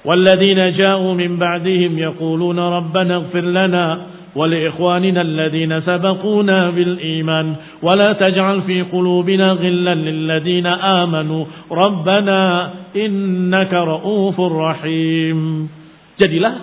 والذين 0.00 0.80
جاءوا 0.80 1.14
من 1.14 1.36
بعدهم 1.36 1.98
يقولون 1.98 2.58
ربنا 2.58 3.14
اغفر 3.16 3.40
لنا 3.40 4.06
ولإخواننا 4.36 5.20
الذين 5.20 5.80
سبقونا 5.80 6.70
بالإيمان 6.70 7.54
ولا 7.82 8.12
تجعل 8.12 8.62
في 8.62 8.82
قلوبنا 8.82 9.52
غلا 9.52 9.94
للذين 9.94 10.66
آمنوا 10.66 11.44
ربنا 11.70 12.70
إنك 12.96 13.72
رؤوف 13.74 14.40
رحيم 14.40 15.68
Jadilah 16.15 16.53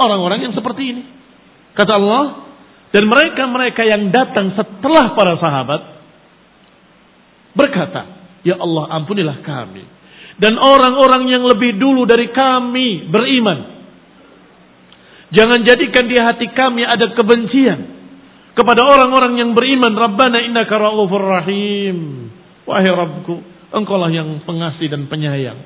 orang-orang 0.00 0.48
yang 0.50 0.54
seperti 0.56 0.82
ini. 0.96 1.04
Kata 1.72 1.96
Allah, 1.96 2.24
dan 2.92 3.08
mereka-mereka 3.08 3.82
yang 3.88 4.12
datang 4.12 4.52
setelah 4.52 5.16
para 5.16 5.40
sahabat 5.40 5.80
berkata, 7.56 8.02
Ya 8.44 8.60
Allah 8.60 8.92
ampunilah 9.00 9.40
kami. 9.40 9.84
dan 10.40 10.56
orang-orang 10.56 11.28
yang 11.28 11.44
lebih 11.44 11.76
dulu 11.76 12.08
dari 12.08 12.32
kami 12.32 13.06
beriman. 13.12 13.58
Jangan 15.32 15.64
jadikan 15.64 16.04
di 16.08 16.16
hati 16.18 16.46
kami 16.52 16.84
ada 16.84 17.14
kebencian 17.16 17.80
kepada 18.52 18.84
orang-orang 18.84 19.40
yang 19.40 19.50
beriman. 19.56 19.92
Rabbana 19.96 20.44
innaka 20.44 20.76
ra'ufur 20.76 21.24
rahim. 21.24 22.28
Wahai 22.68 22.90
Rabbku, 22.90 23.40
engkaulah 23.72 24.12
yang 24.12 24.44
pengasih 24.44 24.92
dan 24.92 25.08
penyayang. 25.08 25.62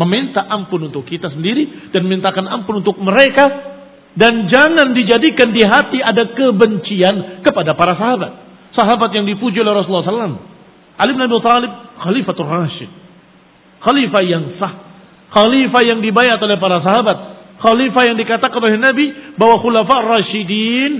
Meminta 0.00 0.48
ampun 0.48 0.88
untuk 0.88 1.04
kita 1.04 1.28
sendiri 1.28 1.92
dan 1.92 2.08
mintakan 2.08 2.48
ampun 2.48 2.80
untuk 2.80 2.96
mereka 2.96 3.76
dan 4.16 4.48
jangan 4.48 4.96
dijadikan 4.96 5.52
di 5.52 5.60
hati 5.60 6.00
ada 6.00 6.32
kebencian 6.32 7.44
kepada 7.44 7.76
para 7.76 7.94
sahabat. 8.00 8.32
Sahabat 8.72 9.12
yang 9.12 9.28
dipuji 9.28 9.60
oleh 9.60 9.76
Rasulullah 9.76 10.08
SAW. 10.08 10.40
Ali 10.96 11.10
bin 11.12 11.22
Abi 11.28 11.36
Thalib, 11.44 11.72
Khalifatul 12.00 12.48
Rashid 12.48 12.90
khalifah 13.80 14.22
yang 14.22 14.44
sah, 14.60 14.72
khalifah 15.32 15.82
yang 15.84 15.98
dibayar 16.04 16.36
oleh 16.36 16.60
para 16.60 16.84
sahabat, 16.84 17.16
khalifah 17.58 18.02
yang 18.12 18.16
dikatakan 18.20 18.60
oleh 18.60 18.76
Nabi 18.76 19.06
bahwa 19.40 19.56
khulafa 19.64 19.96
rasyidin, 20.04 20.90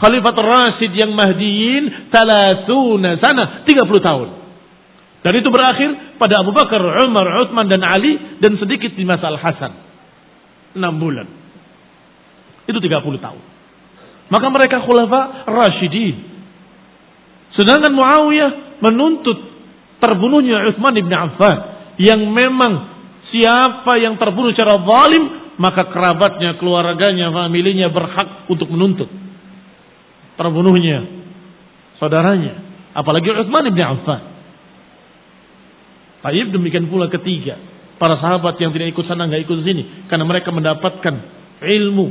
khalifah 0.00 0.34
rasyid 0.34 0.92
yang 0.96 1.12
mahdiin, 1.12 2.08
talasuna 2.08 3.20
sana, 3.20 3.64
30 3.68 4.00
tahun. 4.00 4.28
Dan 5.20 5.32
itu 5.36 5.48
berakhir 5.52 6.16
pada 6.16 6.40
Abu 6.40 6.56
Bakar, 6.56 6.80
Umar, 7.04 7.44
Uthman 7.44 7.68
dan 7.68 7.84
Ali 7.84 8.40
dan 8.40 8.56
sedikit 8.56 8.96
di 8.96 9.04
masa 9.04 9.28
Al-Hasan. 9.28 9.72
6 10.76 10.80
bulan. 11.02 11.26
Itu 12.64 12.80
30 12.80 13.20
tahun. 13.20 13.42
Maka 14.30 14.46
mereka 14.48 14.80
khulafa 14.86 15.44
rasyidin. 15.50 16.16
Sedangkan 17.58 17.92
Muawiyah 17.92 18.80
menuntut 18.80 19.38
terbunuhnya 20.00 20.70
Uthman 20.72 20.94
ibn 20.96 21.12
Affan 21.12 21.56
yang 22.00 22.24
memang 22.30 22.72
siapa 23.28 24.00
yang 24.00 24.16
terbunuh 24.16 24.56
secara 24.56 24.80
zalim 24.80 25.24
maka 25.60 25.92
kerabatnya, 25.92 26.56
keluarganya, 26.56 27.28
familinya 27.28 27.92
berhak 27.92 28.48
untuk 28.48 28.72
menuntut 28.72 29.12
terbunuhnya 30.40 31.04
saudaranya, 32.00 32.64
apalagi 32.96 33.28
Utsman 33.28 33.68
bin 33.68 33.84
Affan. 33.84 34.29
Taib 36.20 36.52
demikian 36.52 36.88
pula 36.92 37.08
ketiga, 37.08 37.56
para 37.96 38.16
sahabat 38.20 38.60
yang 38.60 38.72
tidak 38.76 38.92
ikut 38.92 39.04
sana 39.08 39.24
nggak 39.28 39.44
ikut 39.44 39.58
sini 39.64 39.82
karena 40.08 40.24
mereka 40.28 40.52
mendapatkan 40.52 41.14
ilmu 41.60 42.06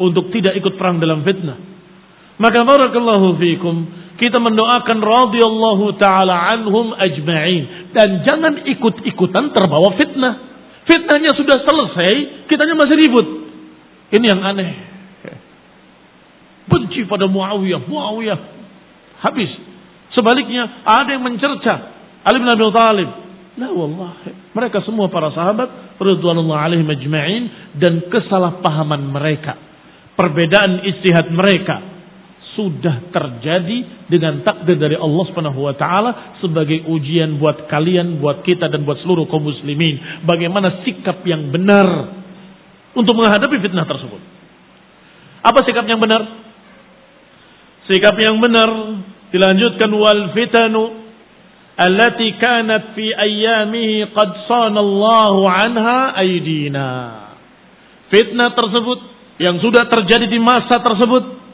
untuk 0.00 0.28
tidak 0.32 0.56
ikut 0.60 0.76
perang 0.76 1.00
dalam 1.00 1.24
fitnah. 1.24 1.56
Maka 2.34 2.66
barakallahu 2.66 3.38
fikum 3.38 3.76
kita 4.18 4.38
mendoakan 4.38 4.98
radhiyallahu 5.00 5.84
taala 5.98 6.54
anhum 6.54 6.94
ajma'in 6.94 7.94
dan 7.94 8.22
jangan 8.26 8.62
ikut-ikutan 8.68 9.54
terbawa 9.54 9.94
fitnah. 9.98 10.34
Fitnahnya 10.84 11.32
sudah 11.32 11.64
selesai, 11.64 12.44
kitanya 12.44 12.76
masih 12.76 12.96
ribut. 13.00 13.26
Ini 14.12 14.26
yang 14.28 14.42
aneh. 14.44 14.72
Benci 16.68 17.08
pada 17.08 17.24
Muawiyah, 17.24 17.88
Muawiyah 17.88 18.40
habis. 19.24 19.48
Sebaliknya 20.12 20.84
ada 20.84 21.10
yang 21.10 21.24
mencerca 21.24 21.74
Ali 22.24 22.38
bin 22.40 22.48
Abi 22.48 22.64
Thalib. 22.70 23.23
La 23.54 23.70
wallahi, 23.70 24.50
mereka 24.50 24.82
semua 24.82 25.06
para 25.06 25.30
sahabat 25.30 25.98
radhiyallahu 26.02 26.50
alaihim 26.50 26.90
ajma'in 26.90 27.42
dan 27.78 28.02
kesalahpahaman 28.10 29.14
mereka, 29.14 29.54
perbedaan 30.18 30.82
istihad 30.82 31.30
mereka, 31.30 31.94
sudah 32.54 33.10
terjadi 33.10 34.06
dengan 34.10 34.42
takdir 34.46 34.78
dari 34.78 34.94
Allah 34.94 35.24
Subhanahu 35.30 35.58
wa 35.58 35.74
taala 35.74 36.38
sebagai 36.38 36.86
ujian 36.86 37.38
buat 37.38 37.66
kalian, 37.66 38.22
buat 38.22 38.46
kita 38.46 38.70
dan 38.70 38.86
buat 38.86 39.02
seluruh 39.02 39.26
kaum 39.26 39.42
muslimin. 39.42 40.26
Bagaimana 40.26 40.82
sikap 40.86 41.22
yang 41.26 41.50
benar 41.50 41.86
untuk 42.94 43.14
menghadapi 43.18 43.58
fitnah 43.58 43.86
tersebut. 43.86 44.22
Apa 45.44 45.60
sikap 45.66 45.84
yang 45.84 45.98
benar? 45.98 46.22
Sikap 47.90 48.16
yang 48.16 48.40
benar 48.40 48.70
dilanjutkan 49.34 49.90
wal 49.92 50.30
fitanu 50.32 51.03
allati 51.74 52.38
kanat 52.38 52.94
fi 52.94 53.10
ayyamihi 53.10 54.10
qad 54.14 54.30
sanallahu 54.46 55.42
anha 55.46 56.14
aydina. 56.18 56.90
Fitnah 58.10 58.54
tersebut 58.54 58.98
yang 59.42 59.58
sudah 59.58 59.90
terjadi 59.90 60.30
di 60.30 60.38
masa 60.38 60.78
tersebut 60.78 61.44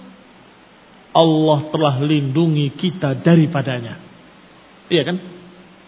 Allah 1.10 1.58
telah 1.74 1.94
lindungi 2.04 2.70
kita 2.78 3.18
daripadanya. 3.24 3.98
Iya 4.92 5.02
kan? 5.06 5.16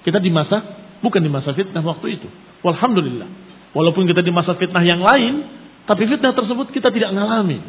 Kita 0.03 0.19
di 0.19 0.31
masa, 0.35 0.63
bukan 0.99 1.23
di 1.23 1.31
masa 1.31 1.55
fitnah 1.55 1.83
waktu 1.83 2.19
itu. 2.19 2.29
Walhamdulillah. 2.67 3.29
Walaupun 3.73 4.05
kita 4.11 4.21
di 4.21 4.35
masa 4.35 4.59
fitnah 4.59 4.83
yang 4.83 4.99
lain, 4.99 5.47
tapi 5.87 6.11
fitnah 6.11 6.35
tersebut 6.35 6.75
kita 6.75 6.91
tidak 6.91 7.15
mengalami. 7.15 7.63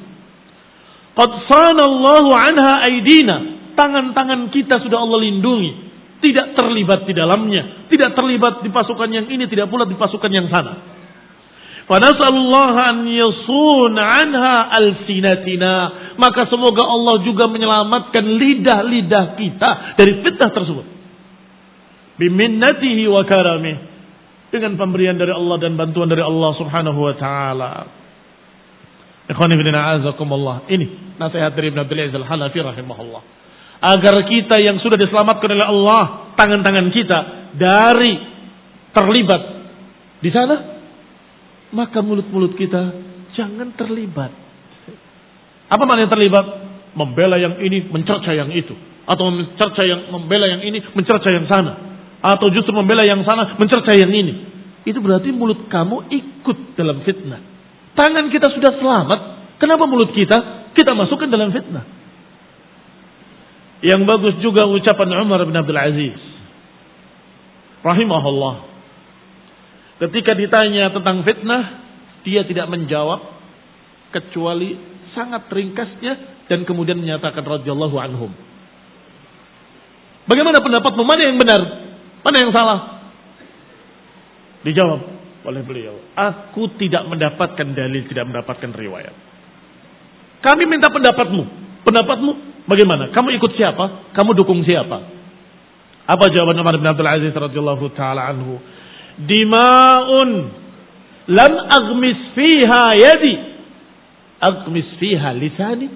Qad 1.13 1.31
sanallahu 1.45 2.29
anha 2.33 2.89
aidina. 2.89 3.37
Tangan-tangan 3.73 4.49
kita 4.49 4.81
sudah 4.81 4.97
Allah 5.01 5.19
lindungi. 5.21 5.92
Tidak 6.23 6.55
terlibat 6.55 7.03
di 7.03 7.11
dalamnya. 7.11 7.91
Tidak 7.91 8.15
terlibat 8.15 8.63
di 8.63 8.71
pasukan 8.71 9.11
yang 9.11 9.27
ini, 9.27 9.43
tidak 9.51 9.67
pula 9.67 9.83
di 9.83 9.99
pasukan 9.99 10.31
yang 10.31 10.47
sana. 10.47 11.03
Fanasallallahu 11.83 12.79
an 12.79 12.97
yasun 13.11 13.95
anha 13.99 14.71
alsinatina. 14.71 15.75
Maka 16.15 16.47
semoga 16.47 16.87
Allah 16.87 17.27
juga 17.27 17.51
menyelamatkan 17.51 18.23
lidah-lidah 18.23 19.35
kita 19.35 19.69
dari 19.99 20.23
fitnah 20.23 20.51
tersebut. 20.55 20.85
Biminnatihi 22.23 23.03
wa 23.11 23.27
karamih. 23.27 23.91
Dengan 24.47 24.79
pemberian 24.79 25.19
dari 25.19 25.33
Allah 25.33 25.59
dan 25.59 25.75
bantuan 25.75 26.07
dari 26.07 26.23
Allah 26.23 26.55
subhanahu 26.55 26.99
wa 27.03 27.13
ta'ala. 27.19 27.71
Ikhwani 29.27 29.59
bin 29.59 29.75
a'azakumullah. 29.75 30.71
Ini 30.71 31.19
nasihat 31.19 31.51
dari 31.51 31.73
Ibn 31.73 31.83
Abdul 31.83 31.99
Aziz 31.99 32.15
al-Hanafi 32.15 32.59
rahimahullah. 32.63 33.42
Agar 33.83 34.15
kita 34.31 34.55
yang 34.63 34.79
sudah 34.79 34.95
diselamatkan 34.95 35.49
oleh 35.51 35.67
Allah, 35.67 36.31
tangan-tangan 36.39 36.87
kita 36.95 37.19
dari 37.59 38.15
terlibat 38.95 39.41
di 40.23 40.31
sana, 40.31 40.55
maka 41.75 41.99
mulut-mulut 41.99 42.55
kita 42.55 42.95
jangan 43.35 43.75
terlibat. 43.75 44.31
Apa 45.67 45.83
makna 45.83 46.07
terlibat? 46.07 46.45
Membela 46.93 47.41
yang 47.41 47.57
ini, 47.59 47.89
mencerca 47.89 48.31
yang 48.31 48.53
itu. 48.53 48.71
Atau 49.03 49.27
mencerca 49.33 49.81
yang 49.83 50.13
membela 50.13 50.45
yang 50.47 50.61
ini, 50.61 50.79
mencerca 50.93 51.27
yang 51.27 51.49
sana. 51.49 51.73
Atau 52.23 52.53
justru 52.53 52.71
membela 52.71 53.03
yang 53.03 53.19
sana, 53.27 53.59
mencerca 53.59 53.91
yang 53.97 54.13
ini. 54.13 54.47
Itu 54.87 55.01
berarti 55.03 55.33
mulut 55.33 55.67
kamu 55.67 56.07
ikut 56.07 56.77
dalam 56.79 57.01
fitnah. 57.03 57.41
Tangan 57.97 58.31
kita 58.31 58.47
sudah 58.53 58.71
selamat, 58.79 59.19
kenapa 59.59 59.83
mulut 59.89 60.13
kita 60.15 60.69
kita 60.71 60.93
masukkan 60.95 61.27
dalam 61.27 61.51
fitnah? 61.51 62.02
Yang 63.83 64.01
bagus 64.07 64.35
juga 64.39 64.63
ucapan 64.63 65.11
Umar 65.19 65.43
bin 65.43 65.59
Abdul 65.59 65.75
Aziz. 65.75 66.15
Rahimahullah. 67.83 68.71
Ketika 70.07 70.31
ditanya 70.39 70.87
tentang 70.95 71.19
fitnah, 71.27 71.83
dia 72.23 72.47
tidak 72.47 72.71
menjawab 72.71 73.19
kecuali 74.15 74.79
sangat 75.11 75.51
ringkasnya 75.51 76.47
dan 76.47 76.63
kemudian 76.63 76.95
menyatakan 76.95 77.43
radhiyallahu 77.43 77.99
anhum. 77.99 78.31
Bagaimana 80.31 80.63
pendapatmu? 80.63 81.03
Mana 81.03 81.21
yang 81.27 81.35
benar? 81.35 81.61
Mana 82.23 82.37
yang 82.39 82.51
salah? 82.55 82.79
Dijawab 84.63 85.01
oleh 85.43 85.61
beliau. 85.67 85.99
Aku 86.15 86.71
tidak 86.79 87.03
mendapatkan 87.11 87.67
dalil, 87.75 88.07
tidak 88.07 88.31
mendapatkan 88.31 88.71
riwayat. 88.71 89.11
Kami 90.39 90.63
minta 90.71 90.87
pendapatmu. 90.87 91.43
Pendapatmu 91.83 92.52
bagaimana? 92.69 93.11
Kamu 93.11 93.29
ikut 93.37 93.51
siapa? 93.55 94.13
Kamu 94.15 94.35
dukung 94.37 94.63
siapa? 94.63 94.97
Apa 96.03 96.27
jawaban 96.31 96.59
Umar 96.59 96.75
bin 96.75 96.87
Abdul 96.87 97.07
Aziz 97.07 97.31
radhiyallahu 97.31 97.85
taala 97.95 98.27
anhu? 98.27 98.59
dima'un 99.19 100.29
lam 101.29 101.53
aghmis 101.69 102.21
fiha 102.33 102.83
yadi 102.97 103.35
aghmis 104.41 104.89
fiha 104.97 105.29
lisani 105.37 105.87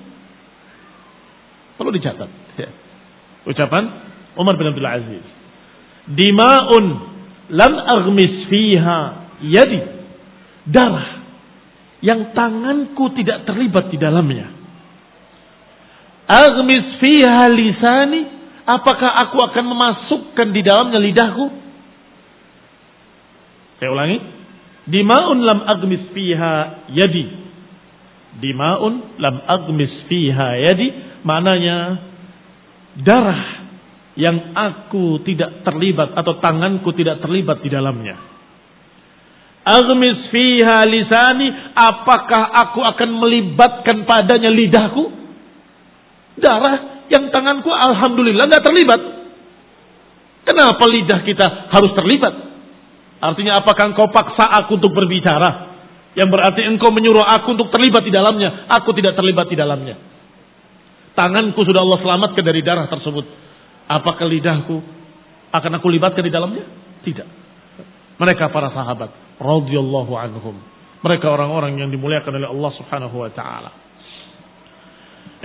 perlu 1.75 1.91
dicatat 1.93 2.29
ya. 2.57 2.69
ucapan 3.51 3.83
Umar 4.37 4.55
bin 4.55 4.69
Abdul 4.69 4.87
Aziz 4.87 5.25
dima'un 6.07 6.85
lam 7.51 7.73
aghmis 7.97 8.47
fiha 8.47 8.99
yadi 9.41 9.81
darah 10.69 11.25
yang 12.05 12.29
tanganku 12.37 13.09
tidak 13.17 13.49
terlibat 13.49 13.89
di 13.89 13.97
dalamnya 13.97 14.53
aghmis 16.27 16.99
fiha 16.99 17.47
lisani 17.49 18.21
apakah 18.67 19.11
aku 19.27 19.37
akan 19.39 19.65
memasukkan 19.65 20.47
di 20.51 20.61
dalamnya 20.61 20.99
lidahku 20.99 21.67
saya 23.77 23.93
ulangi. 23.93 24.17
Dima'un 24.89 25.39
lam 25.45 25.59
agmis 25.69 26.09
fiha 26.11 26.87
yadi. 26.89 27.25
Dima'un 28.41 29.21
lam 29.21 29.35
agmis 29.45 29.93
fiha 30.09 30.49
yadi. 30.65 30.87
Maknanya 31.21 31.77
darah 32.97 33.41
yang 34.17 34.57
aku 34.57 35.21
tidak 35.21 35.61
terlibat 35.61 36.17
atau 36.17 36.41
tanganku 36.41 36.89
tidak 36.97 37.21
terlibat 37.21 37.61
di 37.61 37.69
dalamnya. 37.69 38.17
Aghmis 39.67 40.31
fiha 40.31 40.79
lisani, 40.87 41.51
apakah 41.75 42.55
aku 42.65 42.81
akan 42.81 43.09
melibatkan 43.19 44.07
padanya 44.07 44.47
lidahku? 44.47 45.26
Darah 46.37 47.07
yang 47.09 47.33
tanganku 47.33 47.69
alhamdulillah 47.69 48.45
nggak 48.45 48.63
terlibat. 48.63 49.01
Kenapa 50.47 50.83
lidah 50.87 51.19
kita 51.27 51.45
harus 51.73 51.91
terlibat? 51.97 52.33
Artinya 53.17 53.59
apakah 53.59 53.91
engkau 53.91 54.07
paksa 54.13 54.45
aku 54.63 54.77
untuk 54.79 54.93
berbicara? 54.93 55.75
Yang 56.13 56.29
berarti 56.33 56.61
engkau 56.65 56.89
menyuruh 56.93 57.25
aku 57.25 57.57
untuk 57.57 57.69
terlibat 57.73 58.05
di 58.05 58.13
dalamnya. 58.13 58.69
Aku 58.69 58.93
tidak 58.93 59.17
terlibat 59.17 59.49
di 59.49 59.57
dalamnya. 59.57 59.95
Tanganku 61.17 61.65
sudah 61.65 61.81
Allah 61.81 61.99
selamatkan 62.01 62.43
dari 62.45 62.61
darah 62.61 62.85
tersebut. 62.85 63.25
Apakah 63.89 64.29
lidahku 64.29 64.77
akan 65.49 65.71
aku 65.81 65.87
libatkan 65.89 66.21
di 66.21 66.33
dalamnya? 66.33 66.65
Tidak. 67.01 67.27
Mereka 68.17 68.49
para 68.49 68.69
sahabat. 68.73 69.09
radhiyallahu 69.37 70.13
anhum. 70.17 70.57
Mereka 71.05 71.29
orang-orang 71.29 71.77
yang 71.77 71.89
dimuliakan 71.93 72.41
oleh 72.41 72.49
Allah 72.49 72.71
subhanahu 72.73 73.15
wa 73.21 73.29
ta'ala. 73.29 73.86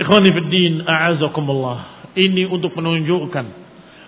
Ikhwani 0.01 0.29
fiddin, 0.33 0.73
a'azakumullah. 0.85 2.09
Ini 2.13 2.49
untuk 2.49 2.73
menunjukkan 2.77 3.45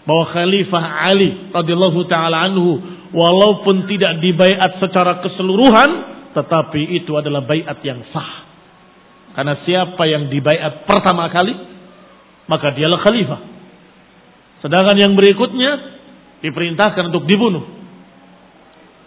bahwa 0.05 0.25
Khalifah 0.29 0.83
Ali 1.09 1.49
radhiyallahu 1.49 1.99
taala 2.05 2.45
anhu 2.45 2.77
walaupun 3.09 3.89
tidak 3.89 4.21
dibaiat 4.21 4.77
secara 4.77 5.25
keseluruhan 5.25 6.13
tetapi 6.37 7.01
itu 7.01 7.15
adalah 7.17 7.41
baiat 7.41 7.81
yang 7.81 8.05
sah. 8.13 8.45
Karena 9.33 9.59
siapa 9.65 10.03
yang 10.05 10.29
dibaiat 10.29 10.85
pertama 10.85 11.27
kali 11.33 11.53
maka 12.45 12.71
dialah 12.77 13.01
khalifah. 13.01 13.41
Sedangkan 14.61 14.97
yang 14.97 15.13
berikutnya 15.17 15.71
diperintahkan 16.45 17.09
untuk 17.09 17.25
dibunuh. 17.25 17.65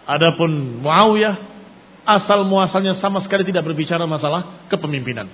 Adapun 0.09 0.81
Muawiyah 0.83 1.35
asal 2.03 2.43
muasalnya 2.43 2.97
sama 2.99 3.21
sekali 3.23 3.45
tidak 3.47 3.63
berbicara 3.63 4.03
masalah 4.09 4.67
kepemimpinan. 4.67 5.29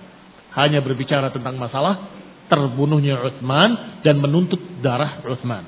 Hanya 0.56 0.80
berbicara 0.80 1.30
tentang 1.36 1.60
masalah 1.60 2.16
terbunuhnya 2.48 3.20
Utsman 3.26 4.02
dan 4.06 4.22
menuntut 4.22 4.60
darah 4.80 5.22
Utsman. 5.26 5.64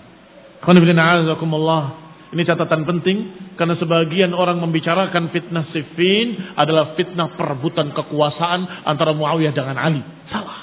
Ini 2.28 2.44
catatan 2.44 2.84
penting 2.84 3.18
karena 3.56 3.80
sebagian 3.80 4.36
orang 4.36 4.60
membicarakan 4.60 5.32
fitnah 5.32 5.72
Siffin 5.72 6.56
adalah 6.60 6.92
fitnah 7.00 7.40
perebutan 7.40 7.96
kekuasaan 7.96 8.84
antara 8.84 9.16
Muawiyah 9.16 9.56
dengan 9.56 9.80
Ali. 9.80 10.04
Salah. 10.28 10.60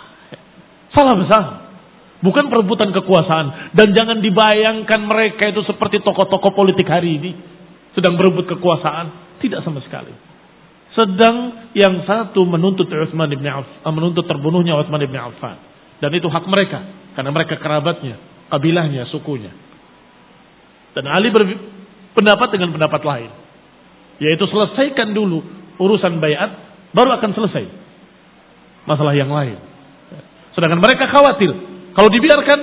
Salah 0.93 1.15
besar. 1.17 1.45
Bukan 2.21 2.49
perebutan 2.49 2.93
kekuasaan 2.93 3.77
dan 3.77 3.93
jangan 3.93 4.25
dibayangkan 4.25 5.01
mereka 5.05 5.53
itu 5.53 5.61
seperti 5.69 6.01
tokoh-tokoh 6.01 6.57
politik 6.57 6.89
hari 6.89 7.21
ini 7.21 7.33
sedang 7.93 8.17
berebut 8.19 8.49
kekuasaan, 8.49 9.39
tidak 9.39 9.63
sama 9.63 9.81
sekali. 9.85 10.13
Sedang 10.95 11.71
yang 11.75 12.07
satu 12.07 12.47
menuntut 12.47 12.87
Utsman 12.87 13.27
bin 13.27 13.43
Affan, 13.51 13.91
menuntut 13.91 14.31
terbunuhnya 14.31 14.79
Utsman 14.79 15.03
bin 15.03 15.19
Affan. 15.19 15.59
Dan 15.99 16.15
itu 16.15 16.31
hak 16.31 16.47
mereka 16.47 16.87
karena 17.19 17.31
mereka 17.35 17.59
kerabatnya, 17.59 18.19
kabilahnya, 18.51 19.11
sukunya. 19.11 19.51
Dan 20.95 21.11
Ali 21.11 21.35
berpendapat 21.35 22.49
dengan 22.55 22.71
pendapat 22.71 23.03
lain. 23.03 23.31
Yaitu 24.23 24.47
selesaikan 24.47 25.11
dulu 25.11 25.43
urusan 25.83 26.23
bayat, 26.23 26.55
baru 26.95 27.19
akan 27.19 27.31
selesai. 27.35 27.65
Masalah 28.87 29.19
yang 29.19 29.35
lain. 29.35 29.59
Sedangkan 30.55 30.79
mereka 30.79 31.11
khawatir. 31.11 31.51
Kalau 31.99 32.11
dibiarkan, 32.11 32.59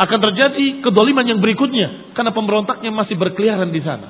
akan 0.00 0.18
terjadi 0.30 0.80
kedoliman 0.80 1.28
yang 1.28 1.44
berikutnya. 1.44 2.16
Karena 2.16 2.32
pemberontaknya 2.32 2.88
masih 2.88 3.20
berkeliaran 3.20 3.68
di 3.68 3.84
sana. 3.84 4.08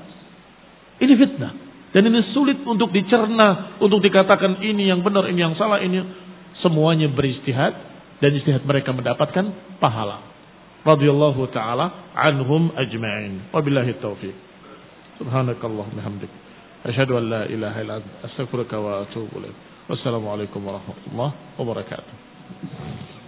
Ini 1.02 1.12
fitnah. 1.18 1.71
Dan 1.92 2.08
ini 2.08 2.20
sulit 2.32 2.60
untuk 2.64 2.90
dicerna. 2.90 3.76
Untuk 3.80 4.00
dikatakan 4.00 4.64
ini 4.64 4.88
yang 4.88 5.04
benar, 5.04 5.28
ini 5.28 5.40
yang 5.40 5.54
salah, 5.60 5.80
ini. 5.80 6.00
Semuanya 6.64 7.12
beristihad. 7.12 7.76
Dan 8.22 8.38
istihad 8.38 8.62
mereka 8.62 8.94
mendapatkan 8.94 9.76
pahala 9.82 10.32
radhiyallahu 10.82 11.50
taala 11.54 12.10
anhum 12.14 12.70
ajma'in. 12.74 13.54
Wabillahi 13.54 13.98
taufiq. 14.02 14.34
Subhanakallahumma 15.18 16.02
hamdik. 16.02 16.30
Asyhadu 16.82 17.18
an 17.18 17.24
la 17.30 17.42
ilaha 17.46 17.78
illa 17.78 17.94
anta 18.02 18.26
astaghfiruka 18.26 18.74
wa 18.78 19.06
atubu 19.06 19.38
ilaik. 19.38 19.54
Wassalamualaikum 19.86 20.58
warahmatullahi 20.62 21.34
wabarakatuh. 21.58 23.21